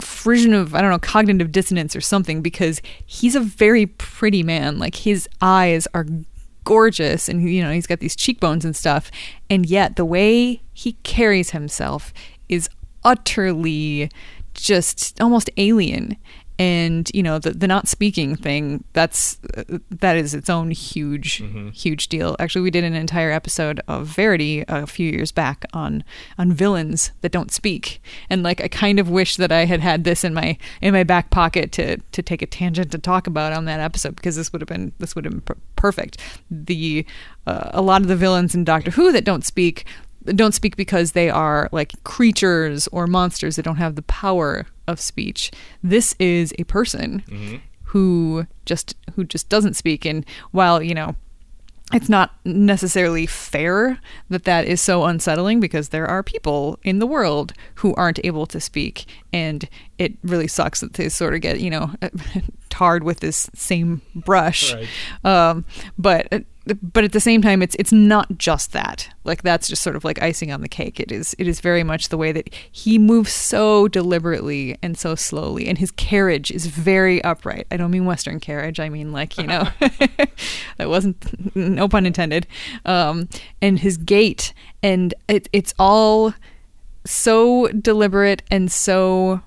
frisson 0.00 0.52
of 0.54 0.74
i 0.74 0.80
don't 0.80 0.90
know 0.90 0.98
cognitive 0.98 1.50
dissonance 1.50 1.96
or 1.96 2.00
something 2.00 2.42
because 2.42 2.80
he's 3.06 3.34
a 3.34 3.40
very 3.40 3.86
pretty 3.86 4.42
man 4.42 4.78
like 4.78 4.94
his 4.94 5.28
eyes 5.40 5.86
are 5.94 6.06
gorgeous 6.70 7.28
and 7.28 7.50
you 7.50 7.60
know 7.60 7.72
he's 7.72 7.88
got 7.88 7.98
these 7.98 8.14
cheekbones 8.14 8.64
and 8.64 8.76
stuff. 8.76 9.10
And 9.50 9.66
yet 9.66 9.96
the 9.96 10.04
way 10.04 10.62
he 10.72 10.92
carries 11.02 11.50
himself 11.50 12.12
is 12.48 12.68
utterly 13.02 14.08
just 14.54 15.20
almost 15.20 15.50
alien 15.56 16.16
and 16.60 17.10
you 17.14 17.22
know 17.22 17.38
the 17.38 17.52
the 17.52 17.66
not 17.66 17.88
speaking 17.88 18.36
thing 18.36 18.84
that's 18.92 19.40
that 19.88 20.16
is 20.18 20.34
its 20.34 20.50
own 20.50 20.70
huge 20.70 21.42
huge 21.72 22.08
deal. 22.08 22.36
Actually 22.38 22.60
we 22.60 22.70
did 22.70 22.84
an 22.84 22.92
entire 22.92 23.30
episode 23.30 23.80
of 23.88 24.06
verity 24.06 24.62
a 24.68 24.86
few 24.86 25.10
years 25.10 25.32
back 25.32 25.64
on 25.72 26.04
on 26.36 26.52
villains 26.52 27.12
that 27.22 27.32
don't 27.32 27.50
speak. 27.50 28.02
And 28.28 28.42
like 28.42 28.60
i 28.60 28.68
kind 28.68 29.00
of 29.00 29.08
wish 29.08 29.36
that 29.36 29.50
i 29.50 29.64
had 29.64 29.80
had 29.80 30.04
this 30.04 30.22
in 30.22 30.34
my 30.34 30.58
in 30.82 30.92
my 30.92 31.02
back 31.02 31.30
pocket 31.30 31.72
to 31.72 31.96
to 31.96 32.22
take 32.22 32.42
a 32.42 32.46
tangent 32.46 32.92
to 32.92 32.98
talk 32.98 33.26
about 33.26 33.54
on 33.54 33.64
that 33.64 33.80
episode 33.80 34.16
because 34.16 34.36
this 34.36 34.52
would 34.52 34.60
have 34.60 34.68
been 34.68 34.92
this 34.98 35.14
would 35.14 35.24
have 35.24 35.32
been 35.32 35.40
per- 35.40 35.56
perfect. 35.76 36.18
The 36.50 37.06
uh, 37.46 37.70
a 37.72 37.80
lot 37.80 38.02
of 38.02 38.08
the 38.08 38.16
villains 38.16 38.54
in 38.54 38.64
doctor 38.64 38.90
who 38.90 39.12
that 39.12 39.24
don't 39.24 39.46
speak 39.46 39.86
don't 40.26 40.52
speak 40.52 40.76
because 40.76 41.12
they 41.12 41.30
are 41.30 41.70
like 41.72 41.92
creatures 42.04 42.86
or 42.88 43.06
monsters 43.06 43.56
that 43.56 43.62
don't 43.62 43.76
have 43.76 43.94
the 43.94 44.02
power 44.02 44.66
of 44.90 45.00
speech. 45.00 45.50
This 45.82 46.14
is 46.18 46.52
a 46.58 46.64
person 46.64 47.22
who 47.84 48.46
just 48.66 48.96
who 49.14 49.24
just 49.24 49.48
doesn't 49.48 49.74
speak. 49.74 50.04
And 50.04 50.24
while, 50.52 50.82
you 50.82 50.94
know, 50.94 51.16
it's 51.92 52.08
not 52.08 52.36
necessarily 52.44 53.26
fair 53.26 53.98
that 54.28 54.44
that 54.44 54.64
is 54.64 54.80
so 54.80 55.04
unsettling 55.06 55.58
because 55.58 55.88
there 55.88 56.06
are 56.06 56.22
people 56.22 56.78
in 56.84 57.00
the 57.00 57.06
world 57.06 57.52
who 57.76 57.94
aren't 57.96 58.24
able 58.24 58.46
to 58.46 58.60
speak. 58.60 59.06
And 59.32 59.68
it 59.98 60.16
really 60.22 60.46
sucks 60.46 60.80
that 60.80 60.92
they 60.94 61.08
sort 61.08 61.34
of 61.34 61.40
get 61.40 61.60
you 61.60 61.70
know 61.70 61.90
tarred 62.68 63.02
with 63.02 63.20
this 63.20 63.50
same 63.54 64.02
brush. 64.14 64.72
Um, 65.24 65.64
but 65.98 66.44
but 66.74 67.04
at 67.04 67.12
the 67.12 67.20
same 67.20 67.42
time 67.42 67.62
it's 67.62 67.76
it's 67.78 67.92
not 67.92 68.38
just 68.38 68.72
that. 68.72 69.08
Like 69.24 69.42
that's 69.42 69.68
just 69.68 69.82
sort 69.82 69.96
of 69.96 70.04
like 70.04 70.22
icing 70.22 70.52
on 70.52 70.60
the 70.60 70.68
cake. 70.68 71.00
It 71.00 71.12
is 71.12 71.34
it 71.38 71.46
is 71.46 71.60
very 71.60 71.82
much 71.82 72.08
the 72.08 72.16
way 72.16 72.32
that 72.32 72.52
he 72.70 72.98
moves 72.98 73.32
so 73.32 73.88
deliberately 73.88 74.78
and 74.82 74.96
so 74.96 75.14
slowly 75.14 75.68
and 75.68 75.78
his 75.78 75.90
carriage 75.90 76.50
is 76.50 76.66
very 76.66 77.22
upright. 77.24 77.66
I 77.70 77.76
don't 77.76 77.90
mean 77.90 78.04
western 78.04 78.40
carriage 78.40 78.80
i 78.80 78.88
mean 78.88 79.12
like 79.12 79.38
you 79.38 79.46
know 79.46 79.68
that 79.80 80.88
wasn't 80.88 81.56
no 81.56 81.88
pun 81.88 82.06
intended. 82.06 82.46
Um 82.84 83.28
and 83.62 83.78
his 83.78 83.96
gait 83.96 84.52
and 84.82 85.14
it, 85.28 85.48
it's 85.52 85.74
all 85.78 86.34
so 87.04 87.68
deliberate 87.68 88.42
and 88.50 88.70
so 88.70 89.40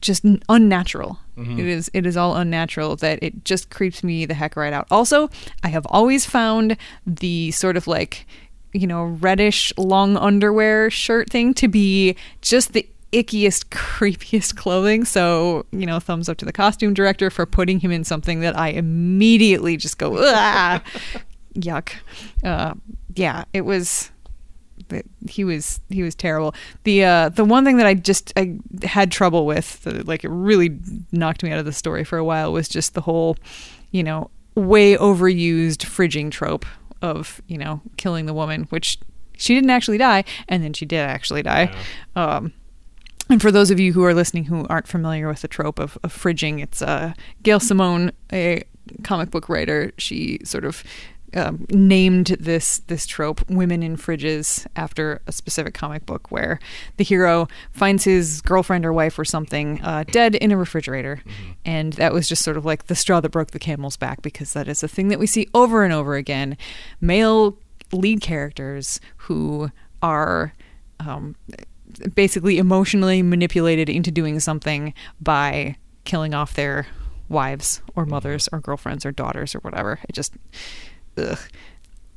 just 0.00 0.24
unnatural. 0.48 1.18
It 1.58 1.66
is 1.66 1.90
it 1.94 2.04
is 2.06 2.16
all 2.16 2.36
unnatural 2.36 2.96
that 2.96 3.18
it 3.22 3.44
just 3.44 3.70
creeps 3.70 4.04
me 4.04 4.26
the 4.26 4.34
heck 4.34 4.56
right 4.56 4.72
out. 4.72 4.86
Also, 4.90 5.30
I 5.62 5.68
have 5.68 5.86
always 5.86 6.26
found 6.26 6.76
the 7.06 7.50
sort 7.52 7.76
of 7.78 7.86
like 7.86 8.26
you 8.72 8.86
know 8.86 9.04
reddish 9.04 9.72
long 9.76 10.16
underwear 10.16 10.90
shirt 10.90 11.30
thing 11.30 11.54
to 11.54 11.68
be 11.68 12.16
just 12.42 12.72
the 12.72 12.86
ickiest 13.12 13.64
creepiest 13.70 14.54
clothing 14.56 15.04
so 15.04 15.66
you 15.72 15.86
know 15.86 15.98
thumbs 15.98 16.28
up 16.28 16.36
to 16.36 16.44
the 16.44 16.52
costume 16.52 16.94
director 16.94 17.30
for 17.30 17.46
putting 17.46 17.80
him 17.80 17.90
in 17.90 18.04
something 18.04 18.40
that 18.40 18.56
i 18.56 18.68
immediately 18.68 19.76
just 19.76 19.98
go 19.98 20.10
yuck 21.54 21.90
uh 22.44 22.72
yeah 23.16 23.44
it 23.52 23.62
was 23.62 24.12
he 25.28 25.44
was 25.44 25.80
he 25.88 26.02
was 26.02 26.14
terrible. 26.14 26.54
The 26.84 27.04
uh, 27.04 27.28
the 27.30 27.44
one 27.44 27.64
thing 27.64 27.76
that 27.78 27.86
I 27.86 27.94
just 27.94 28.32
I 28.36 28.58
had 28.82 29.10
trouble 29.10 29.46
with, 29.46 29.86
like 30.06 30.24
it 30.24 30.30
really 30.30 30.78
knocked 31.12 31.42
me 31.42 31.52
out 31.52 31.58
of 31.58 31.64
the 31.64 31.72
story 31.72 32.04
for 32.04 32.18
a 32.18 32.24
while, 32.24 32.52
was 32.52 32.68
just 32.68 32.94
the 32.94 33.00
whole, 33.00 33.36
you 33.90 34.02
know, 34.02 34.30
way 34.54 34.96
overused 34.96 35.84
fridging 35.84 36.30
trope 36.30 36.66
of 37.02 37.40
you 37.46 37.58
know 37.58 37.80
killing 37.96 38.26
the 38.26 38.34
woman, 38.34 38.64
which 38.70 38.98
she 39.36 39.54
didn't 39.54 39.70
actually 39.70 39.98
die, 39.98 40.24
and 40.48 40.62
then 40.62 40.72
she 40.72 40.84
did 40.84 41.00
actually 41.00 41.42
die. 41.42 41.74
Um, 42.14 42.52
and 43.30 43.40
for 43.40 43.52
those 43.52 43.70
of 43.70 43.78
you 43.78 43.92
who 43.92 44.04
are 44.04 44.12
listening 44.12 44.44
who 44.44 44.66
aren't 44.68 44.88
familiar 44.88 45.28
with 45.28 45.42
the 45.42 45.48
trope 45.48 45.78
of, 45.78 45.96
of 46.02 46.12
fridging, 46.12 46.60
it's 46.60 46.82
uh, 46.82 47.12
Gail 47.42 47.60
Simone, 47.60 48.10
a 48.32 48.64
comic 49.04 49.30
book 49.30 49.48
writer. 49.48 49.92
She 49.98 50.40
sort 50.44 50.64
of 50.64 50.82
um, 51.34 51.66
named 51.70 52.36
this 52.40 52.78
this 52.86 53.06
trope 53.06 53.48
"women 53.48 53.82
in 53.82 53.96
fridges" 53.96 54.66
after 54.76 55.20
a 55.26 55.32
specific 55.32 55.74
comic 55.74 56.06
book 56.06 56.30
where 56.30 56.58
the 56.96 57.04
hero 57.04 57.48
finds 57.72 58.04
his 58.04 58.40
girlfriend 58.40 58.84
or 58.84 58.92
wife 58.92 59.18
or 59.18 59.24
something 59.24 59.80
uh, 59.82 60.04
dead 60.10 60.34
in 60.36 60.52
a 60.52 60.56
refrigerator, 60.56 61.22
and 61.64 61.94
that 61.94 62.12
was 62.12 62.28
just 62.28 62.42
sort 62.42 62.56
of 62.56 62.64
like 62.64 62.86
the 62.86 62.94
straw 62.94 63.20
that 63.20 63.30
broke 63.30 63.52
the 63.52 63.58
camel's 63.58 63.96
back 63.96 64.22
because 64.22 64.52
that 64.52 64.68
is 64.68 64.82
a 64.82 64.88
thing 64.88 65.08
that 65.08 65.18
we 65.18 65.26
see 65.26 65.48
over 65.54 65.84
and 65.84 65.92
over 65.92 66.16
again. 66.16 66.56
Male 67.00 67.56
lead 67.92 68.20
characters 68.20 69.00
who 69.16 69.70
are 70.02 70.54
um, 71.00 71.34
basically 72.14 72.58
emotionally 72.58 73.22
manipulated 73.22 73.88
into 73.88 74.10
doing 74.10 74.40
something 74.40 74.94
by 75.20 75.76
killing 76.04 76.34
off 76.34 76.54
their 76.54 76.86
wives 77.28 77.82
or 77.94 78.04
mothers 78.04 78.48
or 78.52 78.60
girlfriends 78.60 79.06
or 79.06 79.12
daughters 79.12 79.54
or 79.54 79.60
whatever. 79.60 80.00
It 80.08 80.12
just, 80.14 80.34
ugh. 81.20 81.38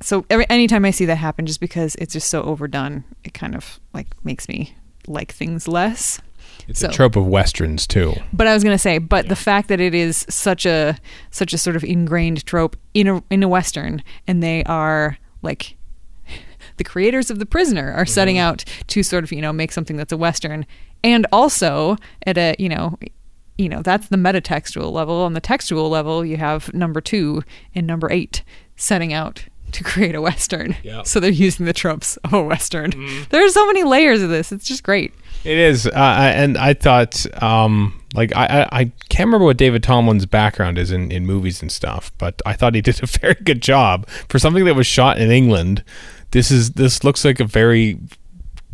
So 0.00 0.26
every 0.28 0.48
anytime 0.50 0.84
I 0.84 0.90
see 0.90 1.06
that 1.06 1.16
happen, 1.16 1.46
just 1.46 1.60
because 1.60 1.94
it's 1.96 2.12
just 2.12 2.28
so 2.28 2.42
overdone, 2.42 3.04
it 3.24 3.34
kind 3.34 3.54
of 3.54 3.80
like 3.92 4.08
makes 4.24 4.48
me 4.48 4.76
like 5.06 5.32
things 5.32 5.66
less. 5.68 6.20
It's 6.68 6.80
So- 6.80 6.88
a 6.88 6.92
trope 6.92 7.16
of 7.16 7.26
westerns 7.26 7.86
too. 7.86 8.14
But 8.32 8.46
I 8.46 8.54
was 8.54 8.62
going 8.62 8.74
to 8.74 8.78
say, 8.78 8.98
but 8.98 9.28
the 9.28 9.36
fact 9.36 9.68
that 9.68 9.80
it 9.80 9.94
is 9.94 10.26
such 10.28 10.66
a 10.66 10.96
such 11.30 11.52
a 11.52 11.58
sort 11.58 11.76
of 11.76 11.84
ingrained 11.84 12.44
trope 12.46 12.76
in 12.92 13.08
a 13.08 13.22
in 13.30 13.42
a 13.42 13.48
western, 13.48 14.02
and 14.26 14.42
they 14.42 14.64
are 14.64 15.18
like 15.42 15.76
the 16.76 16.84
creators 16.84 17.30
of 17.30 17.38
the 17.38 17.46
prisoner 17.46 17.92
are 17.92 18.06
setting 18.06 18.36
mm-hmm. 18.36 18.46
out 18.46 18.64
to 18.88 19.02
sort 19.02 19.24
of 19.24 19.32
you 19.32 19.40
know 19.40 19.52
make 19.52 19.72
something 19.72 19.96
that's 19.96 20.12
a 20.12 20.16
western, 20.16 20.66
and 21.02 21.26
also 21.32 21.96
at 22.26 22.36
a 22.36 22.54
you 22.58 22.68
know 22.68 22.98
you 23.58 23.68
know, 23.68 23.82
that's 23.82 24.08
the 24.08 24.16
metatextual 24.16 24.90
level. 24.92 25.16
On 25.16 25.34
the 25.34 25.40
textual 25.40 25.88
level, 25.88 26.24
you 26.24 26.36
have 26.36 26.72
number 26.74 27.00
two 27.00 27.42
and 27.74 27.86
number 27.86 28.10
eight 28.10 28.42
setting 28.76 29.12
out 29.12 29.44
to 29.72 29.84
create 29.84 30.14
a 30.14 30.20
Western. 30.20 30.76
Yep. 30.82 31.06
So 31.06 31.20
they're 31.20 31.30
using 31.30 31.66
the 31.66 31.72
tropes 31.72 32.16
of 32.18 32.32
a 32.32 32.42
Western. 32.42 32.90
There 33.30 33.44
are 33.44 33.48
so 33.48 33.66
many 33.66 33.84
layers 33.84 34.22
of 34.22 34.30
this. 34.30 34.52
It's 34.52 34.66
just 34.66 34.82
great. 34.82 35.12
It 35.44 35.58
is, 35.58 35.86
uh, 35.86 35.92
and 35.94 36.56
I 36.56 36.72
thought, 36.72 37.26
um, 37.42 38.00
like, 38.14 38.34
I, 38.34 38.46
I, 38.46 38.68
I 38.80 38.84
can't 39.10 39.26
remember 39.26 39.44
what 39.44 39.58
David 39.58 39.82
Tomblin's 39.82 40.24
background 40.24 40.78
is 40.78 40.90
in, 40.90 41.10
in 41.12 41.26
movies 41.26 41.60
and 41.60 41.70
stuff, 41.70 42.12
but 42.16 42.40
I 42.46 42.54
thought 42.54 42.74
he 42.74 42.80
did 42.80 43.02
a 43.02 43.06
very 43.20 43.34
good 43.34 43.60
job 43.60 44.08
for 44.08 44.38
something 44.38 44.64
that 44.64 44.74
was 44.74 44.86
shot 44.86 45.18
in 45.18 45.30
England. 45.30 45.84
This 46.30 46.50
is 46.50 46.72
this 46.72 47.04
looks 47.04 47.24
like 47.24 47.40
a 47.40 47.44
very 47.44 47.98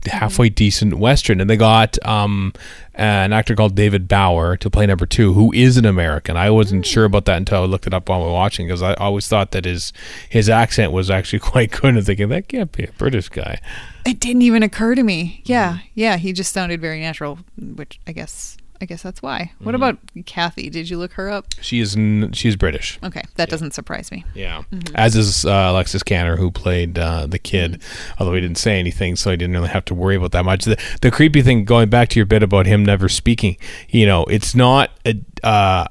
halfway 0.07 0.49
decent 0.49 0.95
western, 0.95 1.41
and 1.41 1.49
they 1.49 1.57
got 1.57 1.99
um, 2.07 2.53
an 2.95 3.33
actor 3.33 3.55
called 3.55 3.75
David 3.75 4.09
Bauer 4.09 4.57
to 4.57 4.71
play 4.71 4.87
number 4.87 5.07
two, 5.07 5.33
who 5.33 5.53
is 5.53 5.77
an 5.77 5.87
American. 5.87 6.37
I 6.37 6.51
wasn't 6.51 6.87
sure 6.87 7.05
about 7.05 7.25
that 7.27 7.37
until 7.37 7.63
I 7.63 7.67
looked 7.67 7.87
it 7.87 7.95
up 7.95 8.09
while 8.09 8.21
we 8.21 8.27
were 8.27 8.33
watching 8.33 8.67
because 8.67 8.83
I 8.83 8.95
always 8.95 9.29
thought 9.29 9.53
that 9.53 9.65
his 9.65 9.93
his 10.29 10.49
accent 10.49 10.93
was 10.93 11.11
actually 11.11 11.39
quite 11.41 11.71
good. 11.71 11.97
And 11.97 12.05
thinking 12.05 12.29
that 12.29 12.49
can't 12.49 12.73
be 12.73 12.85
a 12.85 12.93
British 12.93 13.29
guy. 13.29 13.61
It 14.07 14.21
didn't 14.21 14.43
even 14.43 14.63
occur 14.63 14.95
to 14.95 15.03
me. 15.03 15.43
Yeah, 15.45 15.79
yeah. 15.95 16.17
He 16.17 16.33
just 16.33 16.53
sounded 16.53 16.81
very 16.81 17.01
natural, 17.01 17.39
which 17.59 18.01
I 18.07 18.13
guess 18.13 18.57
I 18.81 18.87
guess 18.87 19.03
that's 19.03 19.21
why. 19.21 19.53
What 19.59 19.75
about 19.75 19.99
Kathy? 20.25 20.71
Did 20.71 20.89
you 20.89 20.97
look 20.99 21.13
her 21.13 21.29
up? 21.31 21.47
She 21.61 21.81
is 21.81 21.97
n- 21.97 22.33
she 22.33 22.49
is 22.49 22.57
British. 22.57 22.99
Okay, 23.05 23.23
that 23.37 23.51
doesn't 23.51 23.73
surprise 23.75 24.11
me. 24.11 24.25
Yeah, 24.35 24.63
as 24.95 25.17
is 25.17 25.45
uh, 25.45 25.69
Alexis 25.71 26.03
Kanner, 26.03 26.39
who 26.39 26.51
played 26.51 26.99
uh, 26.99 27.27
the 27.27 27.39
kid, 27.39 27.83
although 28.19 28.35
he 28.35 28.41
didn't 28.41 28.59
say 28.59 28.79
anything, 28.79 29.17
so 29.17 29.31
I 29.31 29.37
didn't 29.37 29.55
really 29.55 29.69
have 29.69 29.85
to 29.87 29.95
worry 29.95 30.17
about 30.17 30.33
that 30.33 30.45
much. 30.47 30.65
The, 30.65 30.81
the 31.03 31.11
creepy 31.11 31.43
thing, 31.43 31.65
going 31.67 31.91
back 31.91 32.09
to 32.11 32.19
your 32.19 32.27
bit 32.27 32.43
about 32.43 32.65
him 32.67 32.85
never 32.85 33.09
speaking, 33.11 33.57
you 33.91 34.07
know, 34.07 34.25
it's 34.25 34.55
not 34.55 34.91
a 35.05 35.15
uh, 35.45 35.85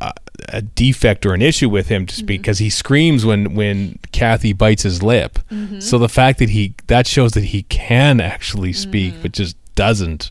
a- 0.00 0.12
a 0.50 0.60
defect 0.62 1.24
or 1.24 1.32
an 1.32 1.40
issue 1.40 1.68
with 1.68 1.88
him 1.88 2.04
to 2.04 2.14
speak 2.14 2.42
because 2.42 2.58
he 2.58 2.68
screams 2.70 3.24
when 3.24 3.54
when 3.54 3.98
Kathy 4.12 4.52
bites 4.52 4.82
his 4.84 5.02
lip. 5.02 5.38
So 5.80 5.98
the 5.98 6.10
fact 6.10 6.38
that 6.40 6.50
he 6.50 6.74
that 6.88 7.06
shows 7.08 7.32
that 7.32 7.44
he 7.44 7.62
can 7.64 8.20
actually 8.20 8.72
speak, 8.74 9.14
but 9.22 9.32
just 9.32 9.56
doesn't, 9.74 10.30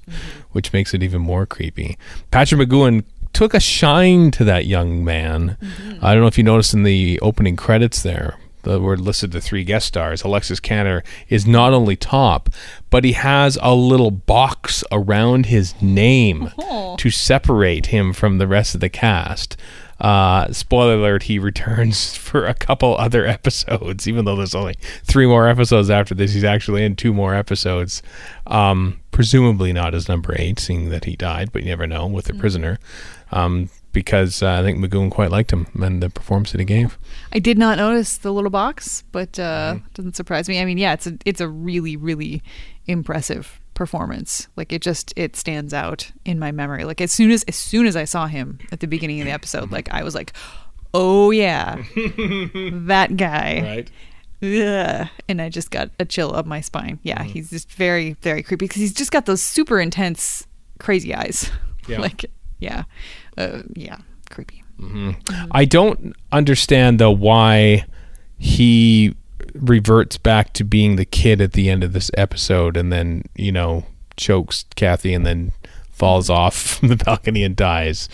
which 0.55 0.71
makes 0.71 0.93
it 0.93 1.03
even 1.03 1.21
more 1.21 1.45
creepy. 1.45 1.97
Patrick 2.31 2.61
McGoohan 2.69 3.03
took 3.33 3.53
a 3.53 3.59
shine 3.59 4.31
to 4.31 4.45
that 4.45 4.65
young 4.65 5.03
man. 5.03 5.57
Mm-hmm. 5.61 6.05
I 6.05 6.13
don't 6.13 6.21
know 6.21 6.27
if 6.27 6.37
you 6.37 6.43
noticed 6.45 6.73
in 6.73 6.83
the 6.83 7.19
opening 7.21 7.57
credits 7.57 8.01
there. 8.01 8.37
The 8.63 8.79
word 8.79 8.99
listed 9.01 9.31
the 9.33 9.41
three 9.41 9.63
guest 9.63 9.87
stars. 9.87 10.23
Alexis 10.23 10.59
Kanner 10.61 11.03
is 11.29 11.45
not 11.45 11.73
only 11.73 11.95
top, 11.95 12.49
but 12.89 13.03
he 13.03 13.11
has 13.11 13.59
a 13.61 13.75
little 13.75 14.09
box 14.09 14.83
around 14.91 15.47
his 15.47 15.79
name 15.81 16.49
Oh. 16.57 16.95
to 16.97 17.11
separate 17.11 17.87
him 17.87 18.13
from 18.13 18.37
the 18.37 18.47
rest 18.47 18.73
of 18.73 18.81
the 18.81 18.89
cast. 18.89 19.55
Uh, 19.99 20.51
spoiler 20.51 20.95
alert: 20.95 21.23
He 21.23 21.39
returns 21.39 22.15
for 22.17 22.45
a 22.45 22.53
couple 22.53 22.95
other 22.97 23.25
episodes, 23.25 24.07
even 24.07 24.25
though 24.25 24.35
there's 24.35 24.55
only 24.55 24.75
three 25.03 25.25
more 25.27 25.47
episodes 25.47 25.89
after 25.89 26.13
this. 26.13 26.33
He's 26.33 26.43
actually 26.43 26.83
in 26.83 26.95
two 26.95 27.13
more 27.13 27.33
episodes, 27.33 28.01
um, 28.47 28.99
presumably 29.11 29.71
not 29.73 29.93
as 29.95 30.07
number 30.09 30.35
eight, 30.37 30.59
seeing 30.59 30.89
that 30.89 31.05
he 31.05 31.15
died, 31.15 31.51
but 31.51 31.63
you 31.63 31.69
never 31.69 31.87
know 31.87 32.07
with 32.07 32.25
the 32.25 32.33
prisoner. 32.33 32.77
Um, 33.31 33.69
because 33.93 34.43
uh, 34.43 34.51
I 34.59 34.61
think 34.61 34.77
McGoohan 34.79 35.09
quite 35.09 35.31
liked 35.31 35.53
him 35.53 35.67
and 35.81 36.03
the 36.03 36.09
performance 36.09 36.51
that 36.51 36.59
he 36.59 36.65
gave. 36.65 36.97
I 37.31 37.39
did 37.39 37.57
not 37.57 37.77
notice 37.77 38.17
the 38.17 38.33
little 38.33 38.49
box, 38.49 39.05
but 39.13 39.39
uh, 39.39 39.75
Mm-hmm. 39.75 39.85
doesn't 39.93 40.15
surprise 40.17 40.49
me. 40.49 40.59
I 40.59 40.65
mean, 40.65 40.77
yeah, 40.77 40.91
it's 40.91 41.07
a 41.07 41.17
it's 41.23 41.39
a 41.39 41.47
really 41.47 41.95
really 41.95 42.43
impressive 42.87 43.61
performance. 43.75 44.47
Like 44.55 44.73
it 44.73 44.81
just 44.81 45.13
it 45.15 45.35
stands 45.35 45.71
out 45.73 46.11
in 46.25 46.39
my 46.39 46.51
memory. 46.51 46.83
Like 46.83 46.99
as 47.01 47.11
soon 47.11 47.29
as 47.29 47.43
as 47.43 47.55
soon 47.55 47.85
as 47.85 47.95
I 47.95 48.05
saw 48.05 48.25
him 48.25 48.57
at 48.71 48.79
the 48.79 48.87
beginning 48.87 49.21
of 49.21 49.25
the 49.27 49.31
episode, 49.33 49.71
like 49.71 49.87
I 49.91 50.01
was 50.03 50.15
like, 50.15 50.33
oh 50.95 51.29
yeah, 51.29 51.75
that 51.95 53.13
guy. 53.17 53.61
Right. 53.61 53.91
Ugh. 54.43 55.07
And 55.29 55.41
I 55.41 55.49
just 55.49 55.71
got 55.71 55.91
a 55.99 56.05
chill 56.05 56.35
up 56.35 56.45
my 56.45 56.61
spine. 56.61 56.99
Yeah, 57.03 57.19
Mm-hmm. 57.19 57.29
he's 57.29 57.49
just 57.51 57.71
very, 57.71 58.13
very 58.21 58.43
creepy 58.43 58.65
because 58.65 58.81
he's 58.81 58.93
just 58.93 59.11
got 59.11 59.25
those 59.25 59.41
super 59.41 59.79
intense, 59.79 60.47
crazy 60.79 61.13
eyes. 61.13 61.51
Yeah. 61.87 61.99
like, 62.01 62.25
yeah, 62.57 62.85
uh, 63.37 63.61
yeah, 63.75 63.97
creepy. 64.31 64.63
I 65.51 65.65
don't 65.65 66.15
understand 66.31 66.99
though 66.99 67.11
why 67.11 67.85
he 68.39 69.15
reverts 69.55 70.17
back 70.17 70.53
to 70.53 70.63
being 70.63 70.95
the 70.95 71.05
kid 71.05 71.41
at 71.41 71.53
the 71.53 71.69
end 71.69 71.83
of 71.83 71.93
this 71.93 72.11
episode 72.15 72.77
and 72.77 72.91
then, 72.91 73.23
you 73.35 73.51
know, 73.51 73.85
chokes 74.17 74.65
Kathy 74.75 75.13
and 75.13 75.25
then 75.25 75.51
falls 75.91 76.29
off 76.29 76.55
from 76.61 76.89
the 76.89 76.97
balcony 76.97 77.43
and 77.43 77.55
dies. 77.55 78.09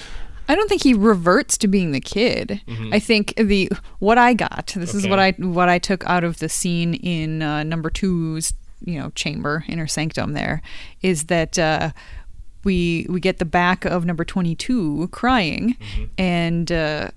I 0.47 0.56
don't 0.56 0.67
think 0.67 0.84
he 0.84 0.93
reverts 0.93 1.58
to 1.60 1.67
being 1.67 1.91
the 1.91 2.01
kid. 2.01 2.62
I 2.91 2.99
think 2.99 3.34
the 3.38 3.71
what 3.99 4.17
I 4.17 4.34
got. 4.34 4.73
This 4.75 4.93
is 4.93 5.08
what 5.08 5.17
I 5.17 5.32
what 5.32 5.69
I 5.69 5.80
took 5.80 6.06
out 6.06 6.25
of 6.25 6.39
the 6.39 6.49
scene 6.49 6.95
in 6.95 7.41
uh, 7.41 7.63
number 7.63 7.89
two's 7.89 8.54
you 8.84 8.99
know 8.99 9.12
chamber 9.12 9.63
inner 9.69 9.88
sanctum. 9.88 10.34
There 10.34 10.62
is 11.01 11.25
that 11.25 11.58
uh, 11.58 11.91
we 12.65 13.06
we 13.08 13.21
get 13.21 13.38
the 13.38 13.45
back 13.45 13.86
of 13.86 14.04
number 14.04 14.25
twenty 14.25 14.54
two 14.54 15.08
crying, 15.13 15.77
and 16.17 16.69
uh, 16.69 17.12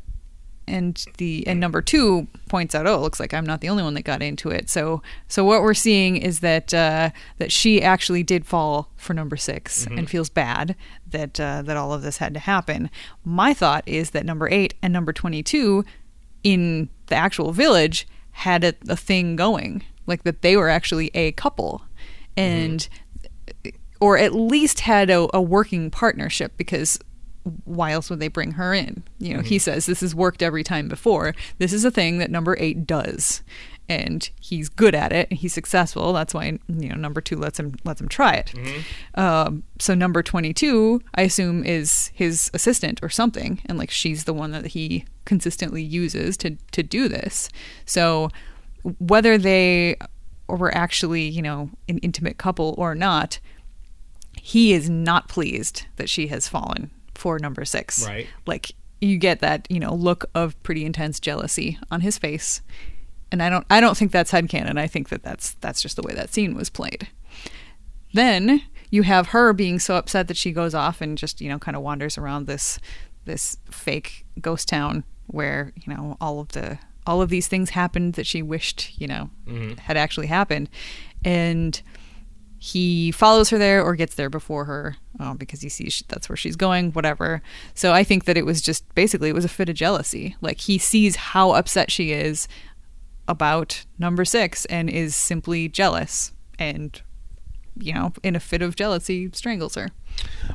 and 0.67 1.05
the 1.19 1.47
and 1.47 1.61
number 1.61 1.83
two 1.83 2.27
points 2.49 2.75
out, 2.75 2.87
oh, 2.87 2.95
it 2.95 3.01
looks 3.01 3.21
like 3.21 3.35
I'm 3.35 3.47
not 3.47 3.61
the 3.61 3.69
only 3.69 3.83
one 3.83 3.95
that 3.95 4.03
got 4.03 4.23
into 4.23 4.51
it. 4.51 4.71
So 4.71 5.03
so 5.29 5.45
what 5.45 5.63
we're 5.63 5.75
seeing 5.75 6.17
is 6.17 6.41
that 6.41 6.73
uh, 6.73 7.11
that 7.39 7.53
she 7.53 7.83
actually 7.83 8.23
did 8.23 8.47
fall 8.47 8.91
for 8.97 9.15
number 9.15 9.37
6 9.37 9.87
and 9.87 10.09
feels 10.09 10.31
bad 10.31 10.75
that 11.11 11.41
uh, 11.41 11.63
that 11.63 11.77
all 11.77 11.93
of 11.93 12.03
this 12.03 12.19
had 12.19 12.35
to 12.35 12.41
happen. 12.41 12.91
My 13.25 13.55
thought 13.55 13.85
is 13.87 14.11
that 14.11 14.27
number 14.27 14.49
eight 14.51 14.75
and 14.83 14.93
number 14.93 15.13
twenty 15.13 15.43
two 15.43 15.85
in 16.43 16.89
the 17.07 17.15
actual 17.15 17.53
village 17.53 18.07
had 18.33 18.65
a, 18.65 18.75
a 18.89 18.97
thing 18.97 19.37
going, 19.37 19.85
like 20.07 20.25
that 20.25 20.43
they 20.43 20.57
were 20.57 20.69
actually 20.69 21.11
a 21.15 21.33
couple, 21.33 21.83
and 22.37 22.89
or 24.01 24.19
at 24.19 24.35
least 24.35 24.81
had 24.81 25.09
a, 25.09 25.29
a 25.35 25.41
working 25.41 25.91
partnership 25.91 26.53
because 26.57 26.99
why 27.65 27.93
else 27.93 28.09
would 28.09 28.21
they 28.21 28.29
bring 28.29 28.53
her 28.53 28.73
in? 28.73 29.03
You 29.19 29.35
know, 29.37 29.43
he 29.43 29.59
says 29.59 29.87
this 29.87 30.01
has 30.01 30.15
worked 30.15 30.43
every 30.43 30.65
time 30.65 30.89
before. 30.89 31.35
This 31.59 31.73
is 31.73 31.85
a 31.85 31.91
thing 31.91 32.19
that 32.19 32.31
number 32.31 32.57
eight 32.59 32.87
does, 32.87 33.43
and 33.87 34.29
he's 34.41 34.71
good 34.71 34.95
at 34.95 35.13
it. 35.13 35.29
and 35.31 35.39
He's 35.39 35.53
successful. 35.53 36.15
That's 36.15 36.33
why 36.33 36.59
you 36.69 36.89
know 36.89 36.95
number 36.97 37.21
two 37.21 37.37
lets 37.37 37.61
him 37.61 37.75
lets 37.85 38.01
him 38.01 38.09
try 38.09 38.35
it. 38.35 38.55
Um, 39.15 39.63
so 39.79 39.95
number 39.95 40.23
twenty 40.23 40.55
two, 40.55 41.03
I 41.15 41.23
assume, 41.23 41.65
is 41.65 42.11
his 42.15 42.51
assistant 42.55 43.01
or 43.03 43.11
something, 43.11 43.61
and 43.67 43.77
like 43.77 43.91
she's 43.91 44.25
the 44.25 44.35
one 44.35 44.53
that 44.53 44.69
he 44.69 45.05
consistently 45.27 45.83
uses 45.83 46.37
to 46.39 46.57
to 46.73 46.83
do 46.83 47.09
this. 47.09 47.51
So 47.85 48.31
whether 48.99 49.37
they 49.37 49.97
were 50.49 50.75
actually 50.75 51.29
you 51.29 51.43
know 51.43 51.69
an 51.91 51.99
intimate 51.99 52.39
couple 52.39 52.75
or 52.79 52.95
not, 52.95 53.39
he 54.41 54.73
is 54.73 54.89
not 54.89 55.29
pleased 55.29 55.85
that 55.97 56.09
she 56.09 56.29
has 56.29 56.49
fallen 56.49 56.91
for 57.15 57.39
number 57.39 57.65
six. 57.65 58.07
Right. 58.07 58.27
Like 58.47 58.73
you 59.01 59.19
get 59.19 59.41
that, 59.41 59.67
you 59.71 59.81
know, 59.81 59.95
look 59.95 60.25
of 60.35 60.61
pretty 60.63 60.85
intense 60.85 61.21
jealousy 61.21 61.79
on 61.91 62.01
his 62.01 62.19
face. 62.19 62.63
And 63.31 63.43
I 63.43 63.49
don't 63.49 63.67
I 63.71 63.81
don't 63.81 63.97
think 63.97 64.13
that's 64.13 64.33
headcanon. 64.33 64.79
I 64.79 64.87
think 64.87 65.09
that 65.09 65.23
that's 65.23 65.55
that's 65.55 65.83
just 65.83 65.97
the 65.97 66.03
way 66.03 66.15
that 66.15 66.33
scene 66.33 66.55
was 66.55 66.71
played. 66.71 67.09
Then 68.13 68.63
you 68.91 69.03
have 69.03 69.29
her 69.29 69.53
being 69.53 69.79
so 69.79 69.97
upset 69.97 70.29
that 70.29 70.37
she 70.37 70.53
goes 70.53 70.75
off 70.75 71.01
and 71.01 71.19
just, 71.19 71.41
you 71.41 71.49
know, 71.49 71.59
kind 71.59 71.77
of 71.77 71.83
wanders 71.83 72.17
around 72.17 72.47
this 72.47 72.79
this 73.25 73.57
fake 73.71 74.25
ghost 74.41 74.69
town 74.69 75.05
where, 75.27 75.73
you 75.75 75.93
know, 75.93 76.17
all 76.21 76.39
of 76.41 76.49
the 76.49 76.79
all 77.07 77.21
of 77.21 77.29
these 77.29 77.49
things 77.49 77.71
happened 77.71 78.15
that 78.15 78.27
she 78.27 78.41
wished, 78.43 78.93
you 78.99 79.07
know, 79.07 79.31
mm-hmm. 79.47 79.75
had 79.79 79.97
actually 79.97 80.27
happened. 80.29 80.71
And 81.25 81.81
he 82.65 83.11
follows 83.13 83.51
her 83.51 83.59
there 83.59 83.85
or 83.85 83.95
gets 83.95 84.15
there 84.15 84.31
before 84.31 84.65
her 84.65 84.97
uh, 85.21 85.35
because 85.35 85.61
he 85.61 85.69
sees 85.69 86.03
that's 86.09 86.31
where 86.31 86.37
she's 86.37 86.57
going 86.57 86.93
whatever. 86.93 87.43
So 87.75 87.93
i 87.93 88.03
think 88.03 88.25
that 88.25 88.39
it 88.39 88.47
was 88.47 88.63
just 88.63 88.83
basically 88.95 89.29
it 89.29 89.35
was 89.35 89.45
a 89.45 89.51
fit 89.51 89.69
of 89.69 89.77
jealousy. 89.77 90.35
Like 90.41 90.63
he 90.63 90.79
sees 90.79 91.15
how 91.17 91.51
upset 91.51 91.91
she 91.91 92.13
is 92.13 92.49
about 93.29 93.85
number 93.99 94.25
six 94.25 94.65
and 94.67 94.89
is 94.89 95.15
simply 95.15 95.69
jealous 95.69 96.33
and 96.59 97.03
you 97.77 97.93
know 97.93 98.15
in 98.23 98.35
a 98.35 98.41
fit 98.41 98.63
of 98.63 98.77
jealousy 98.77 99.29
strangles 99.35 99.75
her. 99.75 99.91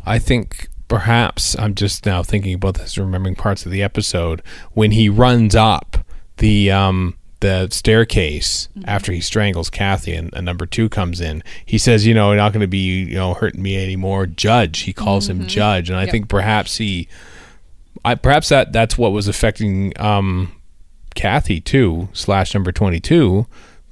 I 0.04 0.17
think 0.17 0.67
perhaps 0.88 1.56
I'm 1.60 1.76
just 1.76 2.08
now 2.08 2.24
thinking 2.24 2.56
about 2.56 2.74
this, 2.74 2.98
remembering 2.98 3.36
parts 3.36 3.67
of 3.67 3.72
the 3.72 3.84
episode 3.84 4.41
when 4.72 4.91
he 4.91 5.10
runs 5.10 5.54
up 5.56 5.98
the 6.38 6.72
um 6.72 7.18
the 7.41 7.69
staircase 7.71 8.67
after 8.86 9.12
he 9.13 9.21
strangles 9.21 9.69
Kathy 9.69 10.13
and, 10.13 10.34
and 10.34 10.45
number 10.45 10.65
two 10.65 10.89
comes 10.89 11.21
in. 11.21 11.41
He 11.65 11.78
says, 11.78 12.06
you 12.06 12.13
know, 12.13 12.30
you're 12.32 12.38
not 12.38 12.52
going 12.54 12.62
to 12.62 12.67
be 12.67 13.04
you 13.04 13.15
know 13.15 13.34
hurting 13.34 13.62
me 13.62 13.82
anymore, 13.82 14.25
Judge. 14.25 14.80
He 14.82 14.93
calls 14.93 15.30
him 15.30 15.47
Judge, 15.47 15.89
and 15.89 15.97
I 15.97 16.04
Yep. 16.04 16.12
think 16.12 16.28
perhaps 16.30 16.78
he, 16.78 17.08
I 18.04 18.15
perhaps 18.15 18.49
that 18.49 18.73
that's 18.73 18.97
what 18.97 19.12
was 19.12 19.28
affecting 19.28 19.93
um 19.99 20.52
Kathy 21.15 21.60
too 21.62 22.10
slash 22.13 22.54
number 22.54 22.71
twenty 22.71 22.99
two. 22.99 23.45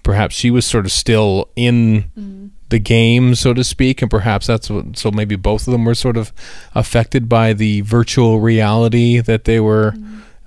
Perhaps 0.04 0.36
she 0.36 0.50
was 0.52 0.66
sort 0.66 0.86
of 0.86 0.92
still 0.92 1.50
in 1.56 2.52
the 2.70 2.80
game, 2.80 3.34
so 3.36 3.54
to 3.54 3.64
speak, 3.64 4.02
and 4.02 4.10
perhaps 4.12 4.48
that's 4.48 4.70
what. 4.70 4.98
So 4.98 5.10
maybe 5.12 5.36
both 5.36 5.68
of 5.68 5.72
them 5.72 5.84
were 5.86 5.96
sort 5.96 6.16
of 6.18 6.32
affected 6.76 7.28
by 7.30 7.54
the 7.54 7.82
virtual 7.82 8.40
reality 8.40 9.20
that 9.20 9.44
they 9.46 9.60
were 9.60 9.96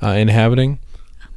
uh, 0.02 0.08
inhabiting. 0.08 0.78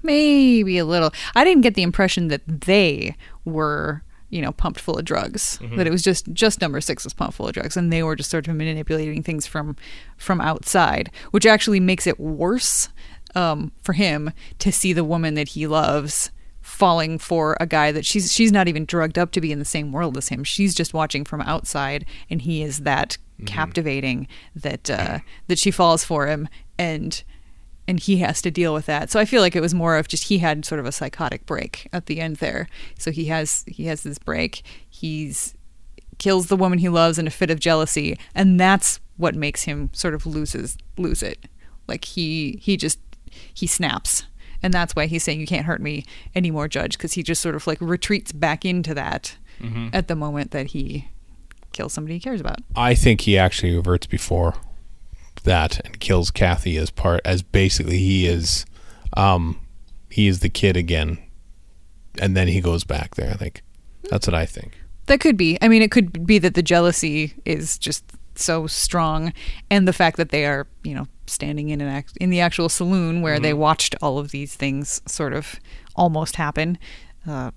Maybe 0.03 0.77
a 0.77 0.85
little. 0.85 1.11
I 1.35 1.43
didn't 1.43 1.61
get 1.61 1.75
the 1.75 1.81
impression 1.81 2.27
that 2.27 2.41
they 2.45 3.15
were, 3.45 4.03
you 4.29 4.41
know, 4.41 4.51
pumped 4.51 4.79
full 4.79 4.97
of 4.97 5.05
drugs. 5.05 5.59
That 5.77 5.87
it 5.87 5.91
was 5.91 6.03
just 6.03 6.31
just 6.33 6.61
number 6.61 6.81
six 6.81 7.03
was 7.03 7.13
pumped 7.13 7.35
full 7.35 7.47
of 7.47 7.53
drugs, 7.53 7.77
and 7.77 7.91
they 7.91 8.03
were 8.03 8.15
just 8.15 8.29
sort 8.29 8.47
of 8.47 8.55
manipulating 8.55 9.23
things 9.23 9.47
from 9.47 9.75
from 10.17 10.41
outside, 10.41 11.09
which 11.31 11.45
actually 11.45 11.79
makes 11.79 12.05
it 12.05 12.19
worse 12.19 12.89
um, 13.35 13.71
for 13.81 13.93
him 13.93 14.31
to 14.59 14.71
see 14.71 14.93
the 14.93 15.03
woman 15.03 15.33
that 15.35 15.49
he 15.49 15.65
loves 15.67 16.31
falling 16.61 17.19
for 17.19 17.57
a 17.59 17.65
guy 17.65 17.91
that 17.91 18.05
she's 18.05 18.31
she's 18.31 18.51
not 18.51 18.67
even 18.67 18.85
drugged 18.85 19.17
up 19.19 19.31
to 19.31 19.41
be 19.41 19.51
in 19.51 19.59
the 19.59 19.65
same 19.65 19.91
world 19.91 20.17
as 20.17 20.29
him. 20.29 20.43
She's 20.43 20.73
just 20.73 20.93
watching 20.93 21.25
from 21.25 21.41
outside, 21.41 22.05
and 22.29 22.41
he 22.41 22.63
is 22.63 22.79
that 22.79 23.17
captivating 23.45 24.27
that 24.55 24.89
uh, 24.89 25.19
that 25.47 25.59
she 25.59 25.71
falls 25.71 26.03
for 26.03 26.27
him 26.27 26.47
and 26.77 27.23
and 27.87 27.99
he 27.99 28.17
has 28.17 28.41
to 28.41 28.51
deal 28.51 28.73
with 28.73 28.85
that. 28.85 29.09
So 29.09 29.19
I 29.19 29.25
feel 29.25 29.41
like 29.41 29.55
it 29.55 29.61
was 29.61 29.73
more 29.73 29.97
of 29.97 30.07
just 30.07 30.25
he 30.25 30.39
had 30.39 30.65
sort 30.65 30.79
of 30.79 30.85
a 30.85 30.91
psychotic 30.91 31.45
break 31.45 31.87
at 31.91 32.05
the 32.05 32.19
end 32.19 32.37
there. 32.37 32.67
So 32.97 33.11
he 33.11 33.25
has 33.25 33.63
he 33.67 33.85
has 33.85 34.03
this 34.03 34.17
break. 34.17 34.63
He's 34.89 35.55
kills 36.17 36.47
the 36.47 36.55
woman 36.55 36.79
he 36.79 36.89
loves 36.89 37.19
in 37.19 37.27
a 37.27 37.31
fit 37.31 37.49
of 37.49 37.59
jealousy, 37.59 38.17
and 38.33 38.59
that's 38.59 38.99
what 39.17 39.35
makes 39.35 39.63
him 39.63 39.89
sort 39.93 40.13
of 40.13 40.25
loses 40.25 40.77
lose 40.97 41.21
it. 41.21 41.45
Like 41.87 42.05
he 42.05 42.59
he 42.61 42.77
just 42.77 42.99
he 43.53 43.67
snaps. 43.67 44.23
And 44.61 44.73
that's 44.73 44.95
why 44.95 45.07
he's 45.07 45.23
saying 45.23 45.41
you 45.41 45.45
can't 45.45 45.65
hurt 45.65 45.81
me 45.81 46.05
anymore, 46.35 46.69
Judge, 46.69 46.97
because 46.97 47.13
he 47.13 47.21
just 47.21 47.41
sort 47.41 47.53
of 47.53 47.67
like 47.67 47.79
retreats 47.81 48.31
back 48.31 48.63
into 48.63 48.93
that 48.93 49.35
mm-hmm. 49.59 49.89
at 49.91 50.07
the 50.07 50.15
moment 50.15 50.51
that 50.51 50.67
he 50.67 51.09
kills 51.73 51.91
somebody 51.91 52.13
he 52.13 52.19
cares 52.21 52.39
about. 52.39 52.59
I 52.73 52.95
think 52.95 53.21
he 53.21 53.37
actually 53.37 53.75
reverts 53.75 54.07
before 54.07 54.55
that 55.43 55.85
and 55.85 55.99
kills 55.99 56.31
Kathy 56.31 56.77
as 56.77 56.89
part 56.89 57.21
as 57.25 57.41
basically 57.41 57.99
he 57.99 58.25
is 58.25 58.65
um 59.15 59.59
he 60.09 60.27
is 60.27 60.39
the 60.39 60.49
kid 60.49 60.77
again 60.77 61.17
and 62.19 62.35
then 62.35 62.47
he 62.47 62.61
goes 62.61 62.83
back 62.83 63.15
there. 63.15 63.31
I 63.31 63.35
think 63.35 63.61
that's 64.09 64.27
what 64.27 64.35
I 64.35 64.45
think. 64.45 64.77
That 65.07 65.19
could 65.19 65.37
be. 65.37 65.57
I 65.61 65.67
mean, 65.67 65.81
it 65.81 65.91
could 65.91 66.25
be 66.25 66.39
that 66.39 66.53
the 66.53 66.63
jealousy 66.63 67.33
is 67.45 67.77
just 67.77 68.05
so 68.35 68.67
strong, 68.67 69.33
and 69.69 69.87
the 69.87 69.93
fact 69.93 70.17
that 70.17 70.29
they 70.29 70.45
are, 70.45 70.67
you 70.83 70.95
know, 70.95 71.07
standing 71.27 71.69
in 71.69 71.81
an 71.81 71.87
act- 71.87 72.17
in 72.17 72.29
the 72.29 72.39
actual 72.39 72.69
saloon 72.69 73.21
where 73.21 73.39
they 73.39 73.53
watched 73.53 73.95
all 74.01 74.17
of 74.17 74.31
these 74.31 74.55
things 74.55 75.01
sort 75.05 75.33
of 75.33 75.59
almost 75.95 76.35
happen. 76.37 76.77
Uh, 77.27 77.51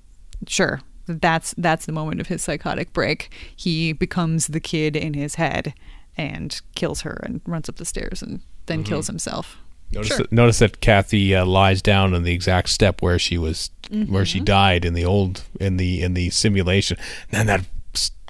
sure, 0.46 0.80
that's 1.06 1.54
that's 1.56 1.86
the 1.86 1.92
moment 1.92 2.20
of 2.20 2.26
his 2.26 2.42
psychotic 2.42 2.92
break. 2.92 3.32
He 3.54 3.92
becomes 3.92 4.48
the 4.48 4.60
kid 4.60 4.96
in 4.96 5.14
his 5.14 5.36
head 5.36 5.74
and 6.16 6.60
kills 6.74 7.02
her 7.02 7.20
and 7.22 7.40
runs 7.46 7.68
up 7.68 7.76
the 7.76 7.84
stairs 7.84 8.22
and 8.22 8.40
then 8.66 8.82
kills 8.84 9.06
himself. 9.06 9.56
Notice, 9.92 10.08
Sure. 10.08 10.16
that, 10.18 10.32
notice 10.32 10.58
that 10.58 10.80
Kathy 10.80 11.34
uh, 11.34 11.44
lies 11.46 11.80
down 11.80 12.12
on 12.14 12.24
the 12.24 12.32
exact 12.32 12.70
step 12.70 13.02
where 13.02 13.18
she 13.20 13.38
was, 13.38 13.70
where 14.08 14.24
she 14.24 14.40
died 14.40 14.84
in 14.84 14.94
the 14.94 15.04
old 15.04 15.44
in 15.60 15.76
the 15.76 16.02
in 16.02 16.14
the 16.14 16.30
simulation. 16.30 16.96
And 17.30 17.48
that 17.48 17.66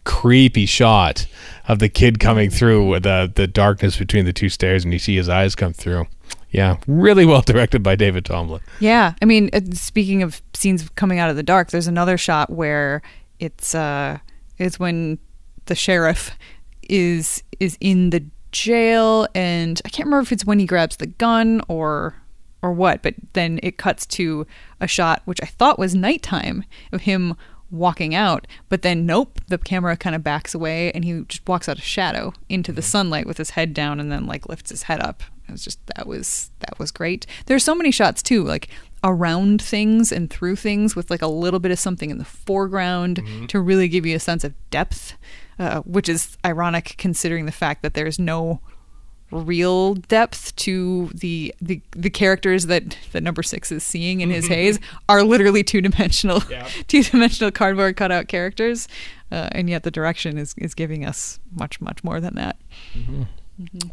creepy 0.05 0.66
shot 0.66 1.27
of 1.66 1.79
the 1.81 1.88
kid 1.88 2.20
coming 2.20 2.51
through 2.51 2.87
with 2.88 3.03
the 3.05 3.31
the 3.35 3.46
darkness 3.46 3.96
between 3.96 4.25
the 4.27 4.33
two 4.33 4.49
stairs, 4.51 4.85
and 4.85 4.92
you 4.92 4.99
see 4.99 5.16
his 5.16 5.29
eyes 5.29 5.55
come 5.55 5.72
through. 5.72 6.07
Yeah, 6.51 6.77
really 6.87 7.25
well 7.27 7.40
directed 7.42 7.83
by 7.83 7.96
David 7.96 8.25
Tomblin. 8.25 8.61
Yeah, 8.81 9.14
I 9.20 9.25
mean, 9.25 9.51
uh, 9.53 9.61
speaking 9.72 10.22
of 10.22 10.40
scenes 10.55 10.88
coming 10.90 11.18
out 11.18 11.29
of 11.31 11.37
the 11.37 11.42
dark, 11.42 11.70
there's 11.70 11.87
another 11.88 12.16
shot 12.18 12.51
where 12.51 13.01
it's 13.40 13.75
uh, 13.75 14.18
it's 14.59 14.79
when 14.79 15.18
the 15.66 15.75
sheriff 15.75 16.31
is 16.88 17.42
is 17.61 17.77
in 17.81 18.11
the 18.11 18.25
jail, 18.53 19.27
and 19.35 19.81
I 19.85 19.88
can't 19.88 20.07
remember 20.07 20.22
if 20.22 20.33
it's 20.33 20.44
when 20.44 20.59
he 20.59 20.66
grabs 20.66 20.96
the 20.96 21.07
gun 21.07 21.61
or 21.68 22.14
or 22.62 22.72
what, 22.72 23.03
but 23.03 23.14
then 23.35 23.61
it 23.62 23.77
cuts 23.77 24.07
to 24.07 24.46
a 24.81 24.87
shot 24.87 25.22
which 25.25 25.40
I 25.42 25.46
thought 25.46 25.79
was 25.79 25.94
nighttime 25.94 26.64
of 26.92 27.03
him 27.03 27.37
walking 27.70 28.14
out, 28.14 28.46
but 28.68 28.83
then 28.83 29.07
nope, 29.07 29.40
the 29.49 29.59
camera 29.59 29.96
kind 29.96 30.16
of 30.16 30.25
backs 30.25 30.55
away 30.55 30.92
and 30.92 31.05
he 31.05 31.22
just 31.29 31.46
walks 31.46 31.68
out 31.68 31.79
of 31.79 31.85
shadow 31.85 32.33
into 32.49 32.72
the 32.72 32.83
sunlight 32.83 33.27
with 33.27 33.38
his 33.38 33.51
head 33.51 33.75
down 33.75 34.01
and 34.01 34.11
then 34.11 34.27
like 34.27 34.49
lifts 34.49 34.70
his 34.70 34.85
head 34.85 35.01
up. 35.01 35.22
It 35.49 35.53
was 35.53 35.64
just 35.64 35.85
that 35.94 36.07
was 36.07 36.51
that 36.61 36.79
was 36.79 36.90
great. 36.90 37.27
There's 37.46 37.64
so 37.64 37.75
many 37.75 37.90
shots 37.90 38.22
too, 38.22 38.42
like 38.42 38.68
around 39.05 39.62
things 39.62 40.11
and 40.11 40.29
through 40.31 40.57
things 40.57 40.96
with 40.96 41.11
like 41.11 41.22
a 41.22 41.29
little 41.29 41.61
bit 41.61 41.70
of 41.70 41.79
something 41.79 42.11
in 42.11 42.18
the 42.18 42.25
foreground 42.25 43.22
mm-hmm. 43.22 43.46
to 43.46 43.61
really 43.61 43.88
give 43.88 44.05
you 44.05 44.16
a 44.16 44.20
sense 44.20 44.42
of 44.42 44.55
depth, 44.70 45.16
uh, 45.59 45.81
which 45.83 46.09
is 46.09 46.37
ironic 46.45 46.95
considering 46.99 47.47
the 47.47 47.53
fact 47.53 47.83
that 47.83 47.95
there's 47.95 48.19
no 48.19 48.61
real 49.33 49.95
depth 49.95 50.55
to 50.55 51.11
the 51.12 51.53
the, 51.61 51.81
the 51.92 52.09
characters 52.11 52.66
that 52.66 52.97
that 53.12 53.23
number 53.25 53.42
six 53.42 53.73
is 53.73 53.83
seeing 53.83 54.21
in 54.21 54.31
his 54.31 54.47
haze 54.47 54.79
are 55.09 55.25
literally 55.25 55.64
two 55.64 55.81
dimensional 55.81 56.40
two 56.87 57.03
dimensional 57.03 57.51
cardboard 57.51 57.97
cutout 57.97 58.29
characters 58.29 58.87
uh, 59.33 59.49
and 59.51 59.69
yet 59.69 59.83
the 59.83 59.90
direction 59.90 60.38
is 60.38 60.55
is 60.59 60.75
giving 60.75 61.05
us 61.05 61.40
much 61.53 61.81
much 61.81 62.05
more 62.05 62.21
than 62.21 62.37
that 62.37 62.57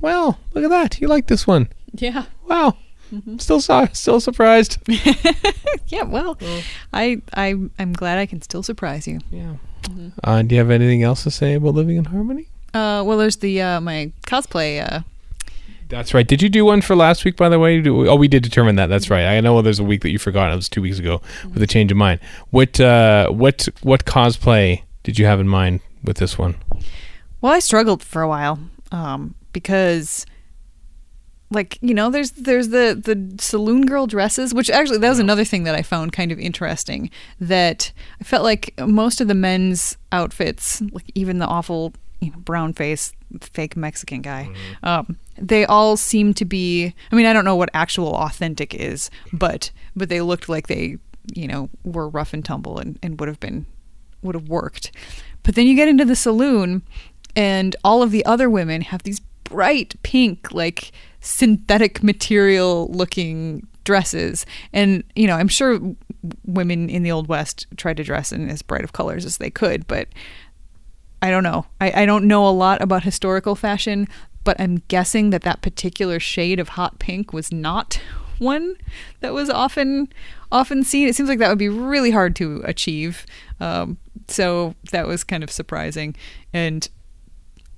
Well, 0.02 0.38
look 0.54 0.64
at 0.66 0.70
that. 0.70 1.00
You 1.02 1.08
like 1.08 1.28
this 1.28 1.48
one? 1.48 1.68
yeah 1.94 2.26
Wow. 2.48 2.78
Still 3.38 3.62
su- 3.62 3.88
still 3.94 4.20
surprised. 4.20 4.78
yeah 5.88 6.04
well 6.04 6.38
i 6.94 7.22
i 7.34 7.54
i'm 7.78 7.94
glad 7.94 8.18
i 8.18 8.26
can 8.26 8.42
still 8.42 8.64
surprise 8.64 9.08
you 9.08 9.20
Yeah. 9.32 9.56
Uh, 10.24 10.42
do 10.42 10.56
you 10.56 10.60
have 10.60 10.72
anything 10.72 11.04
else 11.04 11.24
to 11.24 11.32
say 11.32 11.54
about 11.56 11.74
living 11.76 11.98
in 11.98 12.06
harmony? 12.06 12.48
uh 12.74 13.04
well 13.06 13.20
there's 13.20 13.38
the 13.38 13.62
uh 13.62 13.80
my 13.80 14.12
cosplay 14.26 14.82
uh 14.82 15.02
That's 15.90 16.14
right. 16.16 16.28
Did 16.28 16.42
you 16.42 16.50
do 16.50 16.66
one 16.66 16.82
for 16.82 16.96
last 16.96 17.24
week, 17.24 17.36
by 17.38 17.50
the 17.50 17.60
way? 17.60 17.84
Oh, 17.88 18.16
we 18.16 18.28
did 18.28 18.42
determine 18.42 18.78
that. 18.78 18.88
That's 18.88 19.12
right. 19.12 19.26
I 19.28 19.42
know 19.42 19.62
there's 19.62 19.78
a 19.80 19.84
week 19.84 20.02
that 20.02 20.10
you 20.10 20.18
forgot. 20.18 20.52
It 20.52 20.56
was 20.56 20.68
two 20.70 20.82
weeks 20.82 20.98
ago 20.98 21.22
with 21.54 21.62
a 21.62 21.68
change 21.68 21.92
of 21.92 21.98
mind. 21.98 22.20
What 22.50 22.80
uh, 22.80 23.30
what 23.30 23.68
what 23.84 24.06
cosplay 24.06 24.82
did 25.04 25.20
you 25.20 25.26
have 25.28 25.40
in 25.40 25.48
mind 25.48 25.82
with 26.04 26.18
this 26.18 26.36
one? 26.38 26.56
Well, 27.42 27.52
I 27.54 27.60
struggled 27.60 28.02
for 28.02 28.22
a 28.24 28.28
while 28.28 28.58
um, 28.92 29.36
because, 29.52 30.26
like, 31.54 31.78
you 31.82 31.94
know, 31.94 32.10
there's 32.10 32.32
there's 32.32 32.70
the 32.70 33.00
the 33.02 33.42
saloon 33.42 33.86
girl 33.86 34.08
dresses, 34.08 34.54
which 34.54 34.70
actually 34.70 34.98
that 35.00 35.10
was 35.10 35.20
another 35.20 35.46
thing 35.46 35.64
that 35.64 35.76
I 35.76 35.82
found 35.82 36.14
kind 36.14 36.32
of 36.32 36.40
interesting. 36.40 37.10
That 37.40 37.92
I 38.20 38.24
felt 38.24 38.44
like 38.44 38.74
most 38.80 39.22
of 39.22 39.28
the 39.28 39.36
men's 39.36 39.98
outfits, 40.12 40.82
like 40.92 41.12
even 41.16 41.40
the 41.40 41.46
awful 41.46 41.94
you 42.20 42.32
know, 42.32 42.38
brown 42.38 42.74
face 42.74 43.14
fake 43.42 43.76
Mexican 43.76 44.22
guy, 44.22 44.50
um, 44.84 45.18
they 45.38 45.66
all 45.66 45.98
seem 45.98 46.34
to 46.36 46.46
be. 46.46 46.94
I 47.12 47.16
mean, 47.16 47.26
I 47.26 47.34
don't 47.34 47.46
know 47.46 47.56
what 47.56 47.70
actual 47.74 48.16
authentic 48.16 48.74
is, 48.74 49.10
but 49.32 49.72
but 49.96 50.10
they 50.10 50.22
looked 50.22 50.50
like 50.50 50.68
they 50.68 50.98
you 51.34 51.48
know 51.48 51.70
were 51.84 52.10
rough 52.10 52.34
and 52.34 52.44
tumble 52.44 52.80
and, 52.80 53.00
and 53.02 53.20
would 53.20 53.30
have 53.30 53.40
been 53.40 53.66
would 54.22 54.36
have 54.36 54.50
worked. 54.50 54.92
But 55.44 55.56
then 55.56 55.68
you 55.68 55.76
get 55.76 55.88
into 55.90 56.06
the 56.06 56.16
saloon, 56.16 56.84
and 57.36 57.76
all 57.84 58.02
of 58.02 58.12
the 58.12 58.26
other 58.26 58.50
women 58.50 58.82
have 58.82 59.04
these 59.04 59.20
bright 59.44 59.96
pink, 60.04 60.52
like 60.52 60.92
synthetic 61.24 62.04
material 62.04 62.90
looking 62.92 63.66
dresses. 63.86 64.46
And, 64.74 65.04
you 65.16 65.26
know, 65.26 65.36
I'm 65.36 65.48
sure 65.48 65.80
women 66.46 66.90
in 66.90 67.04
the 67.04 67.12
Old 67.12 67.28
West 67.28 67.66
tried 67.78 67.98
to 67.98 68.04
dress 68.04 68.32
in 68.32 68.50
as 68.50 68.62
bright 68.62 68.84
of 68.84 68.94
colors 68.94 69.26
as 69.26 69.38
they 69.38 69.50
could, 69.50 69.88
but 69.88 70.10
I 71.22 71.32
don't 71.32 71.44
know. 71.44 71.66
I, 71.80 72.04
I 72.04 72.06
don't 72.06 72.28
know 72.28 72.48
a 72.48 72.52
lot 72.52 72.82
about 72.82 73.04
historical 73.04 73.56
fashion, 73.56 74.08
but 74.44 74.60
I'm 74.60 74.84
guessing 74.90 75.30
that 75.30 75.44
that 75.44 75.62
particular 75.62 76.20
shade 76.20 76.60
of 76.60 76.70
hot 76.70 77.00
pink 77.00 77.32
was 77.32 77.52
not 77.52 78.00
one 78.38 78.76
that 79.22 79.34
was 79.34 79.50
often 79.50 80.10
often 80.52 80.84
seen. 80.84 81.08
It 81.08 81.16
seems 81.16 81.30
like 81.30 81.40
that 81.40 81.50
would 81.50 81.58
be 81.58 81.70
really 81.70 82.12
hard 82.12 82.36
to 82.36 82.62
achieve. 82.66 83.26
Um, 83.62 83.98
so 84.28 84.76
that 84.92 85.08
was 85.08 85.24
kind 85.24 85.44
of 85.44 85.50
surprising 85.50 86.16
and 86.52 86.88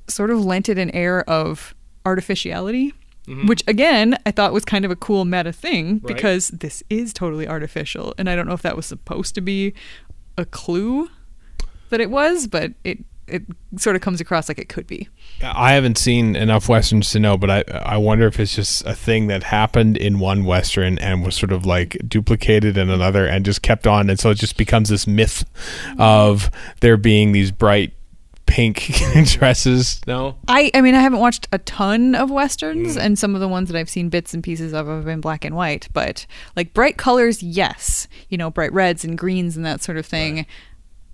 sort 0.08 0.32
of 0.32 0.44
lent 0.44 0.68
it 0.68 0.80
an 0.80 0.90
air 0.92 1.28
of 1.30 1.76
artificiality. 2.06 2.94
Mm-hmm. 3.28 3.48
Which 3.48 3.64
again, 3.68 4.18
I 4.26 4.32
thought 4.32 4.54
was 4.54 4.66
kind 4.66 4.86
of 4.86 4.92
a 4.92 4.96
cool 4.96 5.26
meta 5.26 5.52
thing 5.52 5.94
Right. 5.94 6.16
because 6.16 6.50
this 6.50 6.84
is 6.90 7.14
totally 7.14 7.48
artificial, 7.48 8.14
and 8.18 8.30
I 8.30 8.36
don't 8.36 8.48
know 8.48 8.54
if 8.54 8.62
that 8.62 8.76
was 8.76 8.86
supposed 8.86 9.36
to 9.36 9.42
be 9.42 9.74
a 10.38 10.46
clue 10.46 11.10
that 11.90 12.00
it 12.02 12.10
was, 12.10 12.48
but 12.48 12.74
it 12.84 13.00
it 13.28 13.44
sort 13.78 13.96
of 13.96 14.04
comes 14.04 14.22
across 14.22 14.48
like 14.48 14.60
it 14.60 14.70
could 14.70 14.86
be. 14.86 15.10
I 15.42 15.74
haven't 15.74 15.98
seen 15.98 16.36
enough 16.36 16.70
westerns 16.70 17.10
to 17.12 17.20
know, 17.20 17.38
but 17.38 17.50
I 17.50 17.64
I 17.84 17.98
wonder 17.98 18.28
if 18.28 18.40
it's 18.40 18.54
just 18.56 18.86
a 18.86 18.94
thing 18.94 19.28
that 19.28 19.42
happened 19.44 19.98
in 19.98 20.20
one 20.20 20.46
western 20.46 21.00
and 21.00 21.26
was 21.26 21.36
sort 21.36 21.52
of 21.52 21.66
like 21.66 21.98
duplicated 22.08 22.78
in 22.78 22.92
another 22.92 23.26
and 23.26 23.44
just 23.44 23.64
kept 23.64 23.88
on, 23.88 24.10
and 24.10 24.20
so 24.20 24.30
it 24.30 24.36
just 24.36 24.58
becomes 24.58 24.90
this 24.90 25.08
myth 25.08 25.44
mm-hmm. 25.88 26.00
of 26.02 26.52
there 26.82 26.98
being 26.98 27.32
these 27.32 27.50
bright 27.50 27.95
pink 28.46 28.92
dresses. 29.26 30.02
No, 30.08 30.36
I 30.48 30.72
I 30.74 30.82
mean 30.82 30.96
I 30.96 31.02
haven't 31.02 31.20
watched 31.20 31.48
a 31.52 31.58
ton 31.60 32.16
of 32.16 32.30
westerns 32.32 32.96
and 32.98 33.18
some 33.18 33.36
of 33.36 33.42
the 33.42 33.48
ones 33.48 33.70
that 33.70 33.78
I've 33.78 33.90
seen 33.90 34.10
bits 34.10 34.34
and 34.34 34.44
pieces 34.44 34.74
of 34.74 34.88
have 34.88 35.06
been 35.06 35.22
black 35.22 35.44
and 35.46 35.56
white, 35.56 35.88
but 35.94 36.26
like 36.56 36.74
bright 36.74 36.98
colors, 36.98 37.42
yes. 37.44 38.08
You 38.30 38.38
know, 38.38 38.50
bright 38.50 38.74
reds 38.74 39.04
and 39.04 39.18
greens 39.18 39.58
and 39.58 39.66
that 39.66 39.82
sort 39.82 39.98
of 39.98 40.06
thing. 40.06 40.46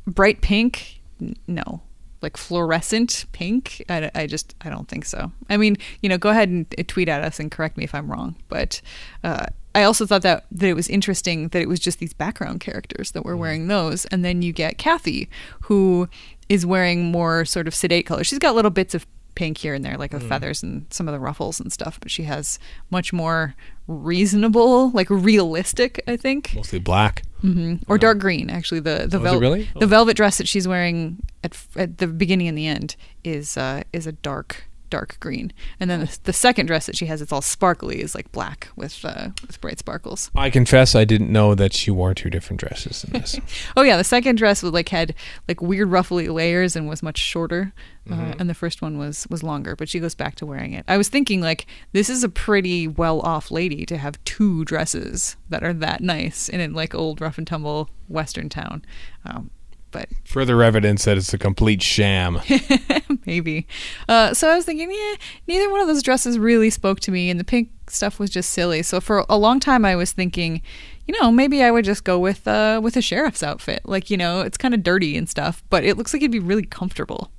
Bright 0.06 0.42
pink, 0.42 1.02
n- 1.22 1.36
no. 1.48 1.82
like 2.22 2.38
fluorescent 2.38 3.26
pink. 3.32 3.84
I, 3.90 4.12
I 4.14 4.28
just 4.28 4.56
I 4.62 4.70
don't 4.70 4.88
think 4.88 5.06
so. 5.06 5.32
I 5.50 5.58
mean, 5.58 5.78
you 6.02 6.10
know, 6.10 6.18
go 6.18 6.30
ahead 6.30 6.50
and 6.50 6.66
uh, 6.78 6.84
tweet 6.88 7.10
at 7.10 7.24
us 7.24 7.40
and 7.40 7.52
correct 7.52 7.78
me 7.78 7.84
if 7.84 7.96
I'm 7.96 8.12
wrong. 8.12 8.36
But 8.50 8.82
uh, 9.24 9.46
I 9.74 9.84
also 9.84 10.06
thought 10.06 10.22
that 10.24 10.46
that 10.52 10.68
it 10.68 10.76
was 10.76 10.90
interesting 10.90 11.48
that 11.50 11.62
it 11.62 11.70
was 11.70 11.80
just 11.80 12.00
these 12.00 12.14
background 12.14 12.60
characters 12.60 13.12
that 13.12 13.24
were 13.24 13.38
wearing 13.38 13.68
those, 13.68 14.06
and 14.06 14.24
then 14.26 14.42
you 14.42 14.52
get 14.54 14.78
Kathy, 14.78 15.30
who 15.62 16.10
is 16.52 16.66
wearing 16.66 17.12
more 17.12 17.46
sort 17.46 17.68
of 17.68 17.74
sedate 17.74 18.06
colors. 18.06 18.28
She's 18.28 18.40
got 18.40 18.56
little 18.56 18.72
bits 18.72 18.94
of 18.94 19.06
pink 19.36 19.58
here 19.60 19.74
and 19.74 19.84
there, 19.86 19.98
like 19.98 20.12
the 20.12 20.20
feathers 20.20 20.62
and 20.62 20.86
some 20.90 21.08
of 21.08 21.14
the 21.14 21.20
ruffles 21.20 21.60
and 21.62 21.72
stuff, 21.72 21.98
but 22.02 22.12
she 22.12 22.24
has 22.24 22.60
much 22.90 23.14
more 23.14 23.56
reasonable, 23.88 24.90
like 24.92 25.10
realistic, 25.10 26.04
I 26.08 26.18
think, 26.18 26.54
Mostly 26.56 26.80
black. 26.80 27.24
hmm 27.42 27.76
or 27.88 27.98
dark 27.98 28.20
green. 28.20 28.50
Actually, 28.50 28.82
the 28.82 29.06
the 29.08 29.20
Oh, 29.20 29.36
it 29.38 29.40
really? 29.40 29.70
the 29.80 29.88
velvet 29.88 30.16
dress 30.18 30.38
that 30.38 30.48
she's 30.48 30.68
wearing 30.68 31.24
at 31.44 31.54
f- 31.54 31.78
at 31.78 31.98
the 32.00 32.08
beginning 32.08 32.48
and 32.48 32.58
the 32.58 32.68
end 32.68 32.96
is 33.24 33.58
uh, 33.58 33.84
is 33.94 34.06
a 34.08 34.12
dark 34.12 34.66
dark 34.92 35.20
green, 35.20 35.52
and 35.80 35.90
then 35.90 36.02
the, 36.02 36.20
the 36.26 36.34
second 36.34 36.68
dress 36.68 36.86
that 36.86 36.96
she 36.96 37.08
has, 37.08 37.20
it's 37.20 37.32
all 37.32 37.42
sparkly, 37.42 38.02
is 38.02 38.14
like 38.14 38.32
black 38.32 38.68
with 38.76 39.04
uh, 39.04 39.30
with 39.42 39.60
bright 39.60 39.80
sparkles. 39.80 40.30
I 40.36 40.52
confess 40.52 40.94
I 40.94 41.06
didn't 41.06 41.32
know 41.32 41.56
that 41.56 41.74
she 41.74 41.90
wore 41.90 42.14
two 42.14 42.30
different 42.30 42.60
dresses 42.60 43.04
in 43.04 43.14
this. 43.14 43.40
Oh 43.78 43.84
yeah, 43.84 43.98
the 43.98 44.04
second 44.04 44.36
dress 44.36 44.62
was 44.62 44.74
like 44.74 44.90
had 44.90 45.16
like 45.48 45.62
weird 45.62 45.90
ruffly 45.90 46.28
layers 46.28 46.76
and 46.76 46.88
was 46.88 47.02
much 47.02 47.18
shorter, 47.18 47.74
uh, 48.12 48.34
and 48.38 48.50
the 48.50 48.54
first 48.54 48.82
one 48.82 48.98
was 48.98 49.26
was 49.30 49.42
longer. 49.42 49.76
But 49.76 49.90
she 49.90 50.00
goes 50.00 50.14
back 50.14 50.36
to 50.36 50.46
wearing 50.46 50.74
it. 50.74 50.86
I 50.88 50.98
was 50.98 51.10
thinking 51.10 51.42
like 51.42 51.66
this 51.94 52.10
is 52.10 52.24
a 52.24 52.30
pretty 52.30 52.88
well 52.88 53.22
off 53.22 53.50
lady 53.50 53.86
to 53.86 53.98
have 53.98 54.24
two 54.26 54.66
dresses 54.66 55.38
that 55.50 55.64
are 55.64 55.74
that 55.74 56.02
nice 56.02 56.50
in 56.50 56.60
a 56.60 56.68
like 56.68 56.94
old 56.94 57.22
rough 57.22 57.38
and 57.38 57.48
tumble 57.48 57.90
western 58.08 58.50
town. 58.50 58.84
Um, 59.26 59.50
but 59.92 60.08
Further 60.26 60.64
evidence 60.64 61.06
that 61.06 61.18
it's 61.18 61.34
a 61.34 61.38
complete 61.38 61.82
sham. 61.82 62.40
maybe. 63.26 63.68
Uh, 64.08 64.34
so 64.34 64.50
I 64.50 64.56
was 64.56 64.66
thinking, 64.66 64.92
yeah, 64.92 65.16
neither 65.48 65.70
one 65.70 65.82
of 65.82 65.88
those 65.88 66.04
dresses 66.04 66.40
really 66.40 66.70
spoke 66.70 67.00
to 67.02 67.12
me, 67.12 67.30
and 67.30 67.40
the 67.40 67.44
pink 67.44 67.70
stuff 67.88 68.20
was 68.20 68.30
just 68.30 68.52
silly. 68.52 68.82
So 68.84 69.00
for 69.02 69.26
a 69.30 69.38
long 69.38 69.60
time, 69.60 69.86
I 69.86 69.96
was 69.96 70.12
thinking, 70.12 70.62
you 71.08 71.20
know, 71.20 71.32
maybe 71.32 71.64
I 71.64 71.72
would 71.72 71.86
just 71.86 72.04
go 72.04 72.18
with 72.18 72.48
uh, 72.48 72.80
with 72.82 72.96
a 72.96 73.02
sheriff's 73.02 73.44
outfit. 73.44 73.82
Like, 73.86 74.10
you 74.10 74.18
know, 74.18 74.42
it's 74.42 74.58
kind 74.58 74.74
of 74.74 74.84
dirty 74.84 75.18
and 75.18 75.30
stuff, 75.30 75.64
but 75.70 75.84
it 75.84 75.98
looks 75.98 76.14
like 76.14 76.22
it'd 76.22 76.32
be 76.32 76.40
really 76.40 76.66
comfortable. 76.66 77.32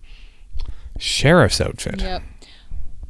Sheriff's 0.99 1.61
outfit. 1.61 2.01
Yep. 2.01 2.23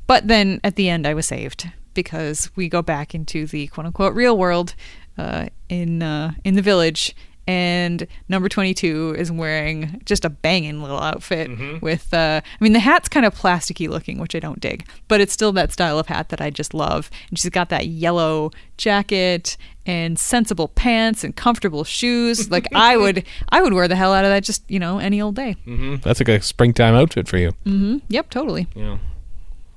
But 0.07 0.28
then 0.28 0.61
at 0.62 0.76
the 0.76 0.88
end, 0.88 1.07
I 1.07 1.14
was 1.14 1.26
saved 1.26 1.70
because 1.94 2.50
we 2.57 2.68
go 2.68 2.83
back 2.83 3.14
into 3.14 3.46
the 3.46 3.66
quote 3.68 3.87
unquote 3.87 4.14
real 4.14 4.37
world 4.37 4.74
uh, 5.18 5.48
in 5.68 6.02
uh, 6.02 6.33
in 6.44 6.55
the 6.55 6.62
village. 6.62 7.14
And 7.46 8.07
number 8.28 8.48
22 8.48 9.16
is 9.18 9.33
wearing 9.33 10.00
just 10.05 10.24
a 10.24 10.31
banging 10.31 10.81
little 10.81 11.00
outfit 11.00 11.50
with, 11.83 12.14
uh, 12.14 12.40
I 12.44 12.64
mean, 12.64 12.72
the 12.72 12.78
hat's 12.78 13.09
kind 13.09 13.26
of 13.26 13.35
plasticky 13.35 13.88
looking, 13.88 14.18
which 14.18 14.35
I 14.37 14.38
don't 14.38 14.61
dig, 14.61 14.87
but 15.09 15.20
it's 15.20 15.33
still 15.33 15.50
that 15.52 15.72
style 15.72 15.98
of 15.98 16.07
hat 16.07 16.28
that 16.28 16.40
I 16.40 16.50
just 16.50 16.72
love. 16.72 17.11
And 17.31 17.38
she's 17.38 17.50
got 17.50 17.68
that 17.70 17.87
yellow 17.88 18.50
jacket 18.76 19.57
and 19.85 20.18
sensible 20.18 20.68
pants 20.68 21.24
and 21.24 21.35
comfortable 21.35 21.83
shoes. 21.83 22.48
Like 22.50 22.68
I 22.74 22.96
would, 23.02 23.24
I 23.48 23.61
would 23.61 23.72
wear 23.72 23.88
the 23.88 23.96
hell 23.96 24.12
out 24.12 24.24
of 24.24 24.31
that 24.31 24.44
just, 24.44 24.62
you 24.70 24.78
know, 24.78 24.98
any 24.98 25.20
old 25.20 25.35
day. 25.35 25.52
hmm 25.64 25.96
That's 25.96 26.20
like 26.20 26.28
a 26.28 26.40
springtime 26.40 26.94
outfit 26.94 27.26
for 27.28 27.38
you. 27.38 27.50
hmm 27.64 27.98
Yep, 28.09 28.31
totally. 28.31 28.68
Yeah. 28.76 28.98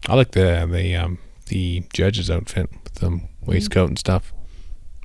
I 0.08 0.14
like 0.14 0.32
the 0.32 0.68
the 0.72 0.96
um 0.96 1.18
the 1.48 1.84
judge's 1.94 2.30
outfit 2.30 2.70
with 2.84 2.94
the 2.96 3.22
waistcoat 3.44 3.90
and 3.90 3.98
stuff. 3.98 4.34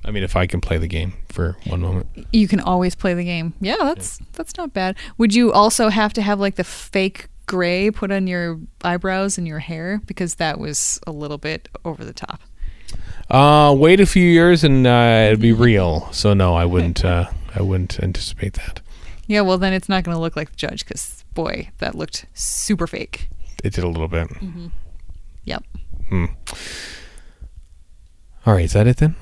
I 0.03 0.11
mean, 0.11 0.23
if 0.23 0.35
I 0.35 0.47
can 0.47 0.61
play 0.61 0.77
the 0.77 0.87
game 0.87 1.13
for 1.29 1.57
one 1.67 1.81
moment. 1.81 2.07
You 2.33 2.47
can 2.47 2.59
always 2.59 2.95
play 2.95 3.13
the 3.13 3.23
game. 3.23 3.53
Yeah, 3.61 3.77
that's 3.79 4.19
that's 4.33 4.57
not 4.57 4.73
bad. 4.73 4.95
Would 5.17 5.35
you 5.35 5.51
also 5.51 5.89
have 5.89 6.13
to 6.13 6.21
have 6.21 6.39
like 6.39 6.55
the 6.55 6.63
fake 6.63 7.27
gray 7.45 7.91
put 7.91 8.11
on 8.11 8.27
your 8.27 8.59
eyebrows 8.81 9.37
and 9.37 9.45
your 9.45 9.59
hair 9.59 10.01
because 10.05 10.35
that 10.35 10.57
was 10.57 11.01
a 11.05 11.11
little 11.11 11.37
bit 11.37 11.67
over 11.83 12.05
the 12.05 12.13
top. 12.13 12.39
Uh, 13.29 13.73
wait 13.77 13.99
a 13.99 14.05
few 14.05 14.23
years 14.23 14.63
and 14.63 14.87
uh, 14.87 15.25
it'd 15.27 15.41
be 15.41 15.51
real. 15.51 16.11
So 16.11 16.33
no, 16.33 16.55
I 16.55 16.65
wouldn't. 16.65 17.03
Uh, 17.03 17.29
I 17.53 17.61
wouldn't 17.61 17.99
anticipate 18.01 18.53
that. 18.53 18.79
Yeah, 19.27 19.41
well 19.41 19.57
then 19.57 19.73
it's 19.73 19.89
not 19.89 20.03
going 20.03 20.15
to 20.15 20.21
look 20.21 20.35
like 20.35 20.49
the 20.49 20.55
judge 20.55 20.85
because 20.85 21.23
boy, 21.33 21.69
that 21.79 21.93
looked 21.93 22.25
super 22.33 22.87
fake. 22.87 23.29
It 23.63 23.73
did 23.73 23.83
a 23.83 23.89
little 23.89 24.07
bit. 24.07 24.29
Yep. 25.43 25.63
Hmm. 26.09 26.25
All 28.45 28.53
right, 28.53 28.65
is 28.65 28.73
that 28.73 28.87
it 28.87 28.97
then? 28.97 29.15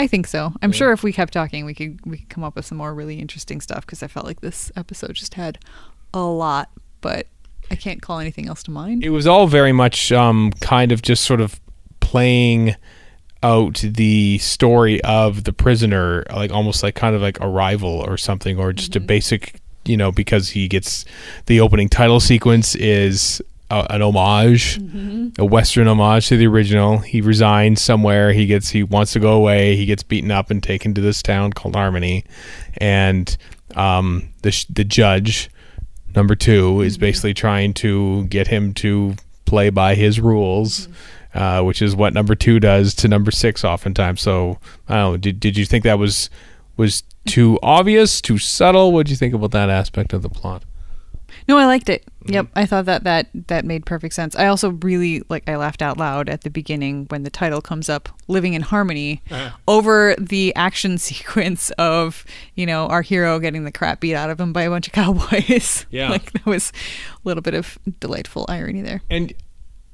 I 0.00 0.06
think 0.06 0.26
so. 0.26 0.54
I'm 0.62 0.72
sure 0.72 0.92
if 0.92 1.02
we 1.02 1.12
kept 1.12 1.34
talking, 1.34 1.66
we 1.66 1.74
could 1.74 2.00
we 2.06 2.16
could 2.16 2.30
come 2.30 2.42
up 2.42 2.56
with 2.56 2.64
some 2.64 2.78
more 2.78 2.94
really 2.94 3.18
interesting 3.18 3.60
stuff 3.60 3.84
because 3.84 4.02
I 4.02 4.06
felt 4.06 4.24
like 4.24 4.40
this 4.40 4.72
episode 4.74 5.12
just 5.12 5.34
had 5.34 5.58
a 6.14 6.22
lot, 6.22 6.70
but 7.02 7.26
I 7.70 7.74
can't 7.74 8.00
call 8.00 8.18
anything 8.18 8.48
else 8.48 8.62
to 8.62 8.70
mind. 8.70 9.04
It 9.04 9.10
was 9.10 9.26
all 9.26 9.46
very 9.46 9.72
much 9.72 10.10
um, 10.10 10.52
kind 10.62 10.90
of 10.90 11.02
just 11.02 11.24
sort 11.24 11.42
of 11.42 11.60
playing 12.00 12.76
out 13.42 13.84
the 13.86 14.38
story 14.38 15.02
of 15.02 15.44
the 15.44 15.52
prisoner, 15.52 16.24
like 16.34 16.50
almost 16.50 16.82
like 16.82 16.94
kind 16.94 17.14
of 17.14 17.20
like 17.20 17.38
Arrival 17.42 17.90
or 17.90 18.16
something, 18.16 18.58
or 18.58 18.72
just 18.72 18.96
a 18.96 19.00
basic, 19.00 19.60
you 19.84 19.98
know, 19.98 20.10
because 20.10 20.48
he 20.48 20.66
gets 20.66 21.04
the 21.44 21.60
opening 21.60 21.90
title 21.90 22.20
sequence 22.20 22.74
is 22.74 23.42
a, 23.70 23.86
an 23.90 24.02
homage, 24.02 24.78
a 25.38 25.44
Western 25.44 25.86
homage 25.88 26.28
to 26.28 26.36
the 26.36 26.46
original. 26.46 26.98
He 26.98 27.20
resigns 27.20 27.80
somewhere. 27.80 28.32
He 28.32 28.46
gets 28.46 28.70
he 28.70 28.82
wants 28.82 29.12
to 29.12 29.20
go 29.20 29.32
away. 29.32 29.76
He 29.76 29.86
gets 29.86 30.02
beaten 30.02 30.30
up 30.30 30.50
and 30.50 30.62
taken 30.62 30.94
to 30.94 31.00
this 31.00 31.22
town 31.22 31.52
called 31.52 31.76
Harmony, 31.76 32.24
and 32.78 33.36
um, 33.76 34.28
the 34.42 34.50
sh- 34.50 34.66
the 34.66 34.84
judge 34.84 35.50
number 36.14 36.34
2 36.34 36.80
is 36.80 36.98
basically 36.98 37.34
trying 37.34 37.72
to 37.74 38.24
get 38.24 38.48
him 38.48 38.74
to 38.74 39.14
play 39.44 39.70
by 39.70 39.94
his 39.94 40.20
rules. 40.20 40.88
Uh, 41.32 41.62
which 41.62 41.80
is 41.80 41.94
what 41.94 42.12
number 42.12 42.34
two 42.34 42.58
does 42.58 42.92
to 42.92 43.06
number 43.06 43.30
six 43.30 43.62
oftentimes. 43.62 44.20
So 44.20 44.58
I 44.88 44.96
don't 44.96 45.12
know. 45.12 45.16
Did, 45.16 45.38
did 45.38 45.56
you 45.56 45.64
think 45.64 45.84
that 45.84 45.96
was 45.96 46.28
was 46.76 47.04
too 47.24 47.56
obvious, 47.62 48.20
too 48.20 48.36
subtle? 48.36 48.90
What 48.90 49.06
did 49.06 49.12
you 49.12 49.16
think 49.16 49.32
about 49.34 49.52
that 49.52 49.70
aspect 49.70 50.12
of 50.12 50.22
the 50.22 50.28
plot? 50.28 50.64
No, 51.48 51.58
I 51.58 51.66
liked 51.66 51.88
it. 51.88 52.04
Mm-hmm. 52.24 52.34
Yep, 52.34 52.46
I 52.54 52.66
thought 52.66 52.84
that 52.84 53.04
that 53.04 53.28
that 53.48 53.64
made 53.64 53.86
perfect 53.86 54.14
sense. 54.14 54.36
I 54.36 54.46
also 54.46 54.70
really 54.70 55.22
like 55.28 55.48
I 55.48 55.56
laughed 55.56 55.82
out 55.82 55.96
loud 55.96 56.28
at 56.28 56.42
the 56.42 56.50
beginning 56.50 57.06
when 57.08 57.22
the 57.22 57.30
title 57.30 57.60
comes 57.60 57.88
up, 57.88 58.08
"Living 58.28 58.54
in 58.54 58.62
Harmony," 58.62 59.22
uh-huh. 59.30 59.50
over 59.66 60.14
the 60.18 60.54
action 60.54 60.98
sequence 60.98 61.70
of 61.70 62.24
you 62.54 62.66
know 62.66 62.86
our 62.86 63.02
hero 63.02 63.38
getting 63.38 63.64
the 63.64 63.72
crap 63.72 64.00
beat 64.00 64.14
out 64.14 64.30
of 64.30 64.40
him 64.40 64.52
by 64.52 64.62
a 64.62 64.70
bunch 64.70 64.86
of 64.86 64.92
cowboys. 64.92 65.86
Yeah. 65.90 66.10
like 66.10 66.32
that 66.32 66.46
was 66.46 66.72
a 67.14 67.28
little 67.28 67.42
bit 67.42 67.54
of 67.54 67.78
delightful 67.98 68.46
irony 68.48 68.80
there. 68.80 69.02
And 69.10 69.34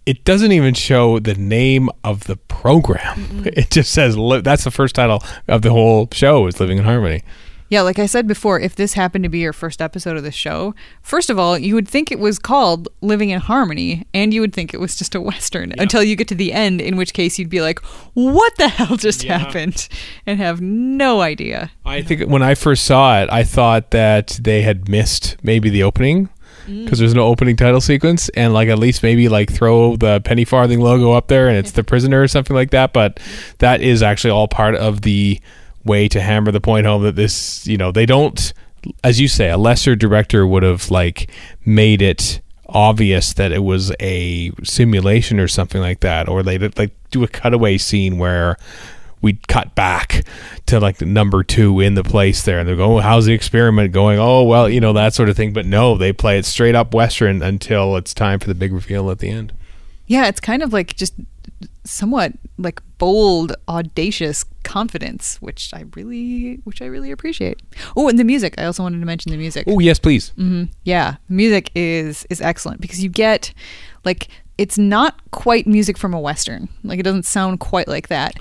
it 0.04 0.24
doesn't 0.24 0.52
even 0.52 0.74
show 0.74 1.18
the 1.18 1.34
name 1.34 1.90
of 2.04 2.24
the 2.24 2.36
program. 2.36 3.44
It 3.56 3.70
just 3.70 3.92
says 3.92 4.16
that's 4.42 4.64
the 4.64 4.70
first 4.70 4.94
title 4.94 5.22
of 5.48 5.62
the 5.62 5.70
whole 5.70 6.08
show 6.12 6.46
is 6.46 6.60
Living 6.60 6.78
in 6.78 6.84
Harmony. 6.84 7.22
Yeah, 7.68 7.82
like 7.82 7.98
I 7.98 8.06
said 8.06 8.28
before, 8.28 8.60
if 8.60 8.76
this 8.76 8.92
happened 8.92 9.24
to 9.24 9.28
be 9.28 9.40
your 9.40 9.52
first 9.52 9.82
episode 9.82 10.16
of 10.16 10.22
the 10.22 10.30
show, 10.30 10.74
first 11.02 11.30
of 11.30 11.38
all, 11.38 11.58
you 11.58 11.74
would 11.74 11.88
think 11.88 12.12
it 12.12 12.20
was 12.20 12.38
called 12.38 12.88
Living 13.00 13.30
in 13.30 13.40
Harmony, 13.40 14.06
and 14.14 14.32
you 14.32 14.40
would 14.40 14.52
think 14.52 14.72
it 14.72 14.78
was 14.80 14.96
just 14.96 15.14
a 15.14 15.20
Western 15.26 15.72
until 15.78 16.02
you 16.02 16.14
get 16.14 16.28
to 16.28 16.34
the 16.34 16.52
end, 16.52 16.80
in 16.80 16.96
which 16.96 17.12
case 17.12 17.38
you'd 17.38 17.50
be 17.50 17.60
like, 17.60 17.80
what 18.14 18.54
the 18.56 18.68
hell 18.68 18.96
just 18.96 19.24
Yeah. 19.24 19.38
happened? 19.38 19.88
And 20.26 20.38
have 20.38 20.60
no 20.60 21.20
idea. 21.20 21.70
I 21.84 22.02
think 22.02 22.30
when 22.30 22.42
I 22.42 22.54
first 22.54 22.84
saw 22.84 23.20
it, 23.22 23.28
I 23.32 23.42
thought 23.42 23.90
that 23.90 24.38
they 24.40 24.62
had 24.62 24.88
missed 24.88 25.36
maybe 25.42 25.68
the 25.68 25.82
opening 25.82 26.28
mm. 26.66 26.84
because 26.84 26.98
there's 26.98 27.14
no 27.14 27.26
opening 27.26 27.56
title 27.56 27.80
sequence, 27.80 28.28
and 28.30 28.54
like 28.54 28.68
at 28.68 28.78
least 28.78 29.02
maybe 29.02 29.28
like 29.28 29.52
throw 29.52 29.96
the 29.96 30.20
penny 30.20 30.44
farthing 30.44 30.80
logo 30.80 31.12
up 31.12 31.26
there, 31.28 31.48
and 31.48 31.56
it's 31.56 31.70
the 31.72 31.84
prisoner 31.84 32.22
or 32.22 32.28
something 32.28 32.54
like 32.54 32.70
that. 32.70 32.92
But 32.92 33.18
that 33.58 33.80
is 33.80 34.02
actually 34.02 34.30
all 34.30 34.46
part 34.48 34.76
of 34.76 35.02
the 35.02 35.40
way 35.86 36.08
to 36.08 36.20
hammer 36.20 36.52
the 36.52 36.60
point 36.60 36.86
home 36.86 37.02
that 37.04 37.16
this, 37.16 37.66
you 37.66 37.76
know, 37.76 37.92
they 37.92 38.06
don't, 38.06 38.52
as 39.02 39.20
you 39.20 39.28
say, 39.28 39.50
a 39.50 39.56
lesser 39.56 39.96
director 39.96 40.46
would 40.46 40.62
have 40.62 40.90
like 40.90 41.30
made 41.64 42.02
it 42.02 42.40
obvious 42.68 43.32
that 43.34 43.52
it 43.52 43.62
was 43.62 43.92
a 44.00 44.50
simulation 44.64 45.38
or 45.38 45.48
something 45.48 45.80
like 45.80 46.00
that, 46.00 46.28
or 46.28 46.42
they'd 46.42 46.78
like 46.78 46.90
do 47.10 47.22
a 47.22 47.28
cutaway 47.28 47.78
scene 47.78 48.18
where 48.18 48.56
we'd 49.22 49.48
cut 49.48 49.74
back 49.74 50.24
to 50.66 50.78
like 50.78 50.98
the 50.98 51.06
number 51.06 51.42
two 51.42 51.80
in 51.80 51.94
the 51.94 52.04
place 52.04 52.42
there 52.42 52.58
and 52.58 52.68
they're 52.68 52.76
going, 52.76 52.98
oh, 52.98 53.00
how's 53.00 53.26
the 53.26 53.32
experiment 53.32 53.92
going? 53.92 54.18
Oh, 54.18 54.42
well, 54.42 54.68
you 54.68 54.80
know, 54.80 54.92
that 54.92 55.14
sort 55.14 55.28
of 55.28 55.36
thing. 55.36 55.52
But 55.52 55.66
no, 55.66 55.96
they 55.96 56.12
play 56.12 56.38
it 56.38 56.44
straight 56.44 56.74
up 56.74 56.94
Western 56.94 57.42
until 57.42 57.96
it's 57.96 58.12
time 58.12 58.38
for 58.38 58.46
the 58.46 58.54
big 58.54 58.72
reveal 58.72 59.10
at 59.10 59.18
the 59.18 59.30
end. 59.30 59.52
Yeah, 60.06 60.26
it's 60.26 60.40
kind 60.40 60.62
of 60.62 60.72
like 60.72 60.94
just 60.94 61.14
somewhat 61.84 62.32
like 62.58 62.80
bold, 62.98 63.54
audacious 63.68 64.44
confidence, 64.62 65.36
which 65.40 65.70
I 65.72 65.84
really, 65.94 66.56
which 66.64 66.82
I 66.82 66.86
really 66.86 67.10
appreciate. 67.10 67.60
Oh, 67.96 68.08
and 68.08 68.18
the 68.18 68.24
music. 68.24 68.54
I 68.58 68.64
also 68.64 68.82
wanted 68.82 69.00
to 69.00 69.06
mention 69.06 69.30
the 69.32 69.38
music. 69.38 69.64
Oh, 69.66 69.78
yes, 69.78 69.98
please. 69.98 70.30
Mm-hmm. 70.38 70.64
Yeah, 70.84 71.16
the 71.28 71.34
music 71.34 71.70
is 71.74 72.26
is 72.30 72.40
excellent 72.40 72.80
because 72.80 73.02
you 73.02 73.08
get 73.08 73.52
like 74.04 74.28
it's 74.58 74.78
not 74.78 75.30
quite 75.30 75.66
music 75.66 75.98
from 75.98 76.14
a 76.14 76.20
western. 76.20 76.68
Like 76.82 76.98
it 76.98 77.04
doesn't 77.04 77.26
sound 77.26 77.60
quite 77.60 77.88
like 77.88 78.08
that. 78.08 78.34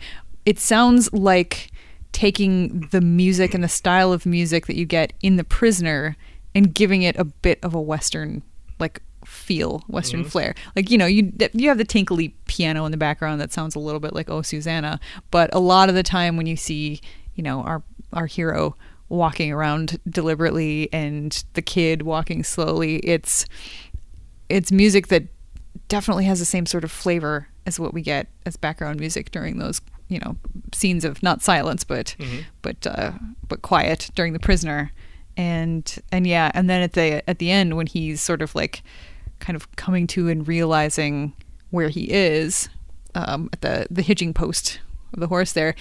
It 0.46 0.60
sounds 0.60 1.12
like 1.12 1.72
taking 2.12 2.88
the 2.92 3.02
music 3.02 3.54
and 3.54 3.64
the 3.64 3.70
style 3.70 4.14
of 4.14 4.26
music 4.26 4.68
that 4.68 4.78
you 4.78 4.86
get 4.86 5.12
in 5.22 5.36
The 5.36 5.44
Prisoner 5.44 6.16
and 6.54 6.74
giving 6.74 7.02
it 7.02 7.18
a 7.18 7.26
bit 7.26 7.60
of 7.62 7.74
a 7.74 7.82
western 7.82 8.42
like 8.80 9.02
feel, 9.46 9.84
western 9.88 10.24
flair. 10.24 10.56
Like 10.76 10.90
you 10.90 10.98
know, 10.98 11.06
you 11.06 11.32
you 11.54 11.70
have 11.70 11.78
the 11.78 11.86
tinkly 11.86 12.36
piano 12.46 12.86
in 12.86 12.92
the 12.92 12.98
background 12.98 13.40
that 13.42 13.54
sounds 13.54 13.76
a 13.76 13.80
little 13.80 14.00
bit 14.00 14.14
like 14.14 14.30
Oh 14.30 14.42
Susanna, 14.42 15.00
but 15.32 15.54
a 15.54 15.60
lot 15.60 15.90
of 15.90 15.96
the 15.96 16.04
time 16.04 16.36
when 16.38 16.48
you 16.48 16.56
see 16.56 17.00
you 17.36 17.44
know 17.44 17.62
our 17.62 17.84
our 18.14 18.26
hero 18.26 18.76
walking 19.10 19.52
around 19.52 20.00
deliberately 20.10 20.90
and 20.92 21.44
the 21.54 21.62
kid 21.62 22.02
walking 22.02 22.44
slowly, 22.44 22.98
it's 22.98 23.46
it's 24.50 24.72
music 24.72 25.08
that 25.08 25.24
definitely 25.88 26.26
has 26.26 26.40
the 26.40 26.46
same 26.46 26.66
sort 26.66 26.84
of 26.84 26.92
flavor 26.92 27.48
as 27.68 27.80
what 27.80 27.94
we 27.94 28.02
get 28.02 28.28
as 28.46 28.58
background 28.58 29.00
music 29.00 29.32
during 29.32 29.60
those 29.60 29.82
you 30.08 30.20
know 30.20 30.36
scenes 30.74 31.04
of 31.06 31.22
not 31.24 31.42
silence 31.42 31.84
but 31.84 32.16
but 32.62 32.86
uh, 32.88 33.12
but 33.48 33.62
quiet 33.62 34.10
during 34.16 34.34
the 34.34 34.40
prisoner. 34.40 34.92
And 35.38 35.86
and 36.14 36.26
yeah 36.26 36.50
and 36.54 36.70
then 36.70 36.82
at 36.82 36.94
the 36.94 37.30
at 37.30 37.40
the 37.40 37.52
end 37.52 37.76
when 37.76 37.88
he's 37.88 38.22
sort 38.22 38.42
of 38.42 38.56
like 38.56 38.84
kind 39.46 39.56
of 39.56 39.64
coming 39.76 40.08
to 40.08 40.28
and 40.28 40.48
realizing 40.48 41.34
where 41.70 41.90
he 41.90 42.06
is 42.12 42.68
um, 43.14 43.50
at 43.54 43.62
the 43.62 43.86
the 43.92 44.02
hitching 44.02 44.34
post 44.34 44.80
of 45.14 45.20
the 45.20 45.28
horse 45.28 45.54
there 45.54 45.76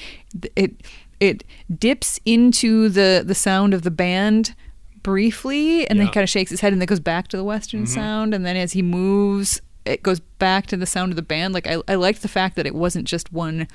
it 0.55 0.73
it 1.21 1.45
dips 1.79 2.21
into 2.25 2.89
the 2.91 3.23
the 3.27 3.35
sound 3.35 3.73
of 3.73 3.83
the 3.83 3.91
band 3.91 4.55
briefly 5.03 5.87
and 5.89 5.99
then 5.99 6.07
Yeah. 6.07 6.11
he 6.11 6.15
kind 6.15 6.25
of 6.25 6.31
shakes 6.31 6.51
his 6.51 6.61
head 6.61 6.73
and 6.73 6.81
then 6.83 6.87
goes 6.87 7.01
back 7.01 7.29
to 7.29 7.37
the 7.37 7.45
western 7.45 7.87
sound. 7.87 8.33
And 8.35 8.45
then 8.47 8.57
as 8.57 8.73
he 8.73 8.83
moves 8.83 9.61
it 9.85 10.03
goes 10.03 10.19
back 10.39 10.67
to 10.69 10.77
the 10.79 10.87
sound 10.87 11.13
of 11.13 11.17
the 11.17 11.23
band. 11.23 11.53
Like 11.55 11.67
I, 11.67 11.77
I 11.87 11.95
liked 11.97 12.23
the 12.23 12.29
fact 12.29 12.57
that 12.57 12.67
it 12.67 12.75
wasn't 12.75 13.07
just 13.07 13.33
one 13.33 13.69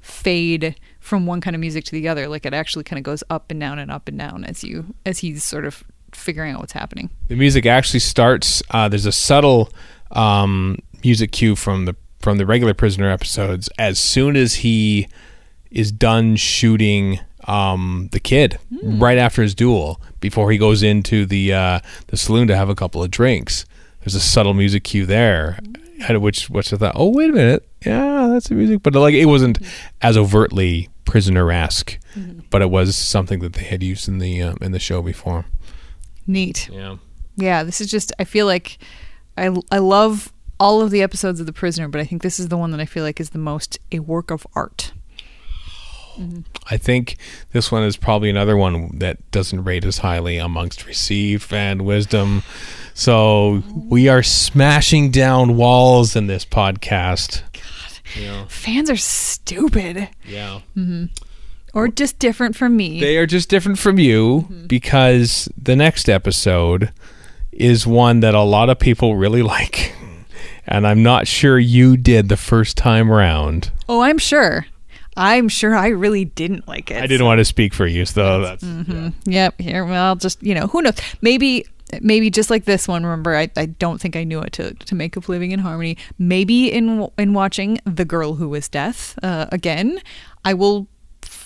fade 0.00 0.74
from 0.98 1.26
one 1.26 1.40
kind 1.42 1.54
of 1.54 1.60
music 1.60 1.84
to 1.84 1.92
the 1.92 2.08
other. 2.08 2.28
Like 2.28 2.46
it 2.46 2.54
actually 2.54 2.84
kind 2.84 2.98
of 2.98 3.02
goes 3.04 3.22
up 3.28 3.50
and 3.50 3.60
down 3.60 3.78
and 3.78 3.90
up 3.90 4.08
and 4.08 4.18
down 4.18 4.44
as 4.44 4.64
you 4.64 4.94
as 5.04 5.18
he's 5.18 5.44
sort 5.44 5.64
of 5.66 5.84
figuring 6.14 6.52
out 6.52 6.60
what's 6.60 6.72
happening 6.72 7.10
The 7.28 7.36
music 7.36 7.66
actually 7.66 8.00
starts. 8.00 8.62
Uh, 8.70 8.88
there's 8.88 9.06
a 9.06 9.12
subtle 9.12 9.70
um, 10.10 10.78
music 11.04 11.32
cue 11.32 11.56
from 11.56 11.84
the 11.84 11.96
from 12.20 12.36
the 12.36 12.44
regular 12.44 12.74
prisoner 12.74 13.10
episodes. 13.10 13.68
As 13.78 13.98
soon 13.98 14.36
as 14.36 14.56
he 14.56 15.08
is 15.70 15.90
done 15.90 16.36
shooting 16.36 17.20
um, 17.46 18.08
the 18.12 18.20
kid, 18.20 18.58
right 18.82 19.16
after 19.16 19.40
his 19.42 19.54
duel, 19.54 20.00
before 20.20 20.50
he 20.50 20.58
goes 20.58 20.82
into 20.82 21.24
the 21.24 21.52
uh, 21.52 21.80
the 22.08 22.16
saloon 22.16 22.48
to 22.48 22.56
have 22.56 22.68
a 22.68 22.74
couple 22.74 23.02
of 23.02 23.10
drinks, 23.10 23.64
there's 24.00 24.14
a 24.14 24.20
subtle 24.20 24.54
music 24.54 24.84
cue 24.84 25.06
there. 25.06 25.58
At 26.08 26.18
which, 26.22 26.48
which 26.48 26.72
I 26.72 26.78
thought, 26.78 26.94
oh 26.96 27.10
wait 27.10 27.28
a 27.28 27.32
minute, 27.34 27.68
yeah, 27.84 28.26
that's 28.30 28.48
the 28.48 28.54
music, 28.54 28.82
but 28.82 28.94
like 28.94 29.12
it 29.14 29.26
wasn't 29.26 29.58
as 30.00 30.16
overtly 30.16 30.88
prisoner 31.04 31.50
esque, 31.50 31.98
but 32.48 32.62
it 32.62 32.70
was 32.70 32.96
something 32.96 33.40
that 33.40 33.52
they 33.52 33.64
had 33.64 33.82
used 33.82 34.08
in 34.08 34.16
the 34.18 34.42
uh, 34.42 34.54
in 34.62 34.72
the 34.72 34.78
show 34.78 35.02
before. 35.02 35.44
Neat 36.30 36.68
Yeah. 36.72 36.96
yeah 37.36 37.62
this 37.62 37.80
is 37.80 37.90
just 37.90 38.12
i 38.18 38.24
feel 38.24 38.46
like 38.46 38.78
i 39.36 39.54
i 39.70 39.78
love 39.78 40.32
all 40.58 40.80
of 40.82 40.90
the 40.90 41.02
episodes 41.02 41.40
of 41.40 41.46
the 41.46 41.52
prisoner 41.52 41.88
but 41.88 42.00
i 42.00 42.04
think 42.04 42.22
this 42.22 42.38
is 42.40 42.48
the 42.48 42.56
one 42.56 42.70
that 42.70 42.80
i 42.80 42.84
feel 42.86 43.02
like 43.04 43.20
is 43.20 43.30
the 43.30 43.38
most 43.38 43.78
a 43.92 43.98
work 43.98 44.30
of 44.30 44.46
art 44.54 44.92
I 46.70 46.76
think 46.76 47.16
this 47.52 47.72
one 47.72 47.82
is 47.82 47.96
probably 47.96 48.28
another 48.28 48.54
one 48.54 48.98
that 48.98 49.30
doesn't 49.30 49.64
rate 49.64 49.86
as 49.86 49.98
highly 49.98 50.36
amongst 50.36 50.84
received 50.84 51.42
fan 51.42 51.84
wisdom. 51.84 52.42
So 52.92 53.62
we 53.74 54.08
are 54.08 54.22
smashing 54.22 55.12
down 55.12 55.56
walls 55.56 56.16
in 56.16 56.26
this 56.26 56.44
podcast. 56.44 57.42
Yeah. 58.20 58.44
fans 58.48 58.90
are 58.90 58.96
stupid 58.98 60.10
Yeah. 60.26 60.60
Mm-hmm. 60.76 61.04
Or 61.74 61.88
just 61.88 62.18
different 62.18 62.56
from 62.56 62.76
me 62.76 63.00
They 63.00 63.16
are 63.16 63.26
just 63.26 63.48
different 63.48 63.78
from 63.78 63.98
you 63.98 64.46
because 64.66 65.48
the 65.56 65.76
next 65.76 66.08
episode 66.08 66.92
is 67.52 67.86
one 67.86 68.20
that 68.20 68.34
a 68.34 68.42
lot 68.42 68.70
of 68.70 68.78
people 68.78 69.16
really 69.16 69.42
like. 69.56 69.94
And 70.66 70.86
I'm 70.86 71.02
not 71.02 71.26
sure 71.26 71.58
you 71.58 71.96
did 71.96 72.28
the 72.28 72.36
first 72.36 72.76
time 72.76 73.10
round. 73.10 73.70
oh 73.88 74.00
i'm 74.02 74.18
sure 74.18 74.66
i'm 75.16 75.48
sure 75.48 75.74
i 75.74 75.88
really 75.88 76.24
didn't 76.24 76.68
like 76.68 76.90
it 76.92 77.02
I 77.02 77.06
didn't 77.08 77.26
want 77.26 77.38
to 77.38 77.44
speak 77.44 77.74
for 77.74 77.86
you, 77.86 78.04
so 78.04 78.40
that's 78.40 78.62
yeah. 78.62 79.10
Yep. 79.24 79.60
Here, 79.60 79.84
well, 79.84 80.14
just 80.16 80.40
you 80.42 80.54
know, 80.54 80.68
who 80.68 80.80
knows? 80.82 80.94
Maybe, 81.20 81.66
maybe 82.00 82.30
just 82.30 82.48
like 82.50 82.64
this 82.64 82.86
one. 82.86 83.02
Remember, 83.04 83.34
I, 83.36 83.50
I 83.56 83.66
don't 83.66 84.00
think 84.00 84.14
I 84.14 84.22
knew 84.22 84.40
it 84.40 84.52
to 84.54 84.74
to 84.74 84.94
make 84.94 85.16
up 85.16 85.28
living 85.28 85.50
in 85.50 85.58
harmony. 85.60 85.96
Maybe 86.18 86.70
in 86.70 87.08
in 87.18 87.34
watching 87.34 87.80
the 87.84 88.04
girl 88.04 88.34
who 88.34 88.48
was 88.48 88.68
death 88.68 89.18
uh, 89.24 89.46
again, 89.50 89.98
I 90.44 90.54
will 90.54 90.86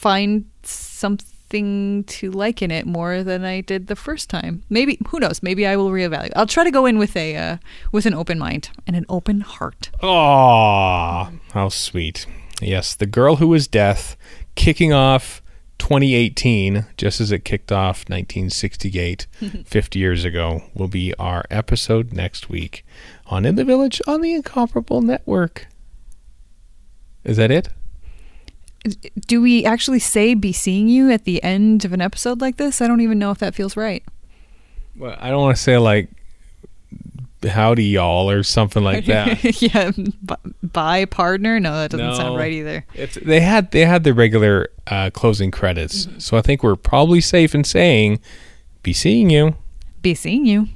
find 0.04 0.44
something 0.62 2.04
to 2.04 2.30
like 2.30 2.60
in 2.60 2.70
it 2.70 2.86
more 2.86 3.22
than 3.22 3.42
I 3.42 3.62
did 3.62 3.86
the 3.86 3.96
first 3.96 4.28
time. 4.28 4.62
Maybe 4.68 4.98
who 5.08 5.18
knows? 5.18 5.42
Maybe 5.42 5.66
I 5.66 5.76
will 5.76 5.88
reevaluate. 5.88 6.32
I'll 6.36 6.46
try 6.46 6.62
to 6.62 6.70
go 6.70 6.84
in 6.84 6.98
with 6.98 7.16
a 7.16 7.34
uh, 7.34 7.56
with 7.90 8.04
an 8.04 8.12
open 8.12 8.38
mind 8.38 8.68
and 8.86 8.96
an 8.96 9.06
open 9.08 9.40
heart. 9.40 9.88
Aw, 10.02 11.30
how 11.54 11.68
sweet. 11.70 12.26
Yes, 12.60 12.94
The 12.94 13.06
Girl 13.06 13.36
Who 13.36 13.48
Was 13.48 13.66
Death, 13.66 14.18
kicking 14.56 14.92
off 14.92 15.40
2018, 15.78 16.84
just 16.98 17.18
as 17.18 17.32
it 17.32 17.46
kicked 17.46 17.72
off 17.72 18.00
1968, 18.00 19.26
50 19.64 19.98
years 19.98 20.24
ago, 20.26 20.64
will 20.74 20.88
be 20.88 21.14
our 21.18 21.46
episode 21.50 22.12
next 22.12 22.50
week 22.50 22.84
on 23.26 23.46
In 23.46 23.54
the 23.54 23.64
Village 23.64 24.02
on 24.06 24.20
the 24.20 24.34
Incomparable 24.34 25.00
Network. 25.00 25.66
Is 27.24 27.38
that 27.38 27.50
it? 27.50 27.70
Do 29.26 29.40
we 29.40 29.64
actually 29.64 29.98
say 29.98 30.34
"be 30.34 30.52
seeing 30.52 30.88
you" 30.88 31.10
at 31.10 31.24
the 31.24 31.42
end 31.42 31.84
of 31.84 31.92
an 31.92 32.00
episode 32.00 32.40
like 32.40 32.56
this? 32.56 32.80
I 32.80 32.86
don't 32.86 33.00
even 33.00 33.18
know 33.18 33.30
if 33.30 33.38
that 33.38 33.54
feels 33.54 33.76
right. 33.76 34.04
Well, 34.96 35.16
I 35.18 35.30
don't 35.30 35.40
want 35.40 35.56
to 35.56 35.62
say 35.62 35.78
like 35.78 36.08
howdy 37.48 37.84
y'all 37.84 38.30
or 38.30 38.42
something 38.42 38.82
like 38.82 39.06
that. 39.06 39.62
yeah, 39.62 39.90
b- 39.90 40.52
bye 40.62 41.04
partner. 41.04 41.60
No, 41.60 41.74
that 41.76 41.90
doesn't 41.90 42.16
sound 42.16 42.36
right 42.36 42.52
either. 42.52 42.84
It's, 42.94 43.16
they 43.16 43.40
had 43.40 43.70
they 43.70 43.84
had 43.84 44.04
the 44.04 44.14
regular 44.14 44.68
uh, 44.86 45.10
closing 45.12 45.50
credits, 45.50 46.08
so 46.18 46.36
I 46.36 46.42
think 46.42 46.62
we're 46.62 46.76
probably 46.76 47.20
safe 47.20 47.54
in 47.54 47.64
saying, 47.64 48.20
"Be 48.82 48.92
seeing 48.92 49.30
you." 49.30 49.56
Be 50.02 50.14
seeing 50.14 50.44
you. 50.44 50.68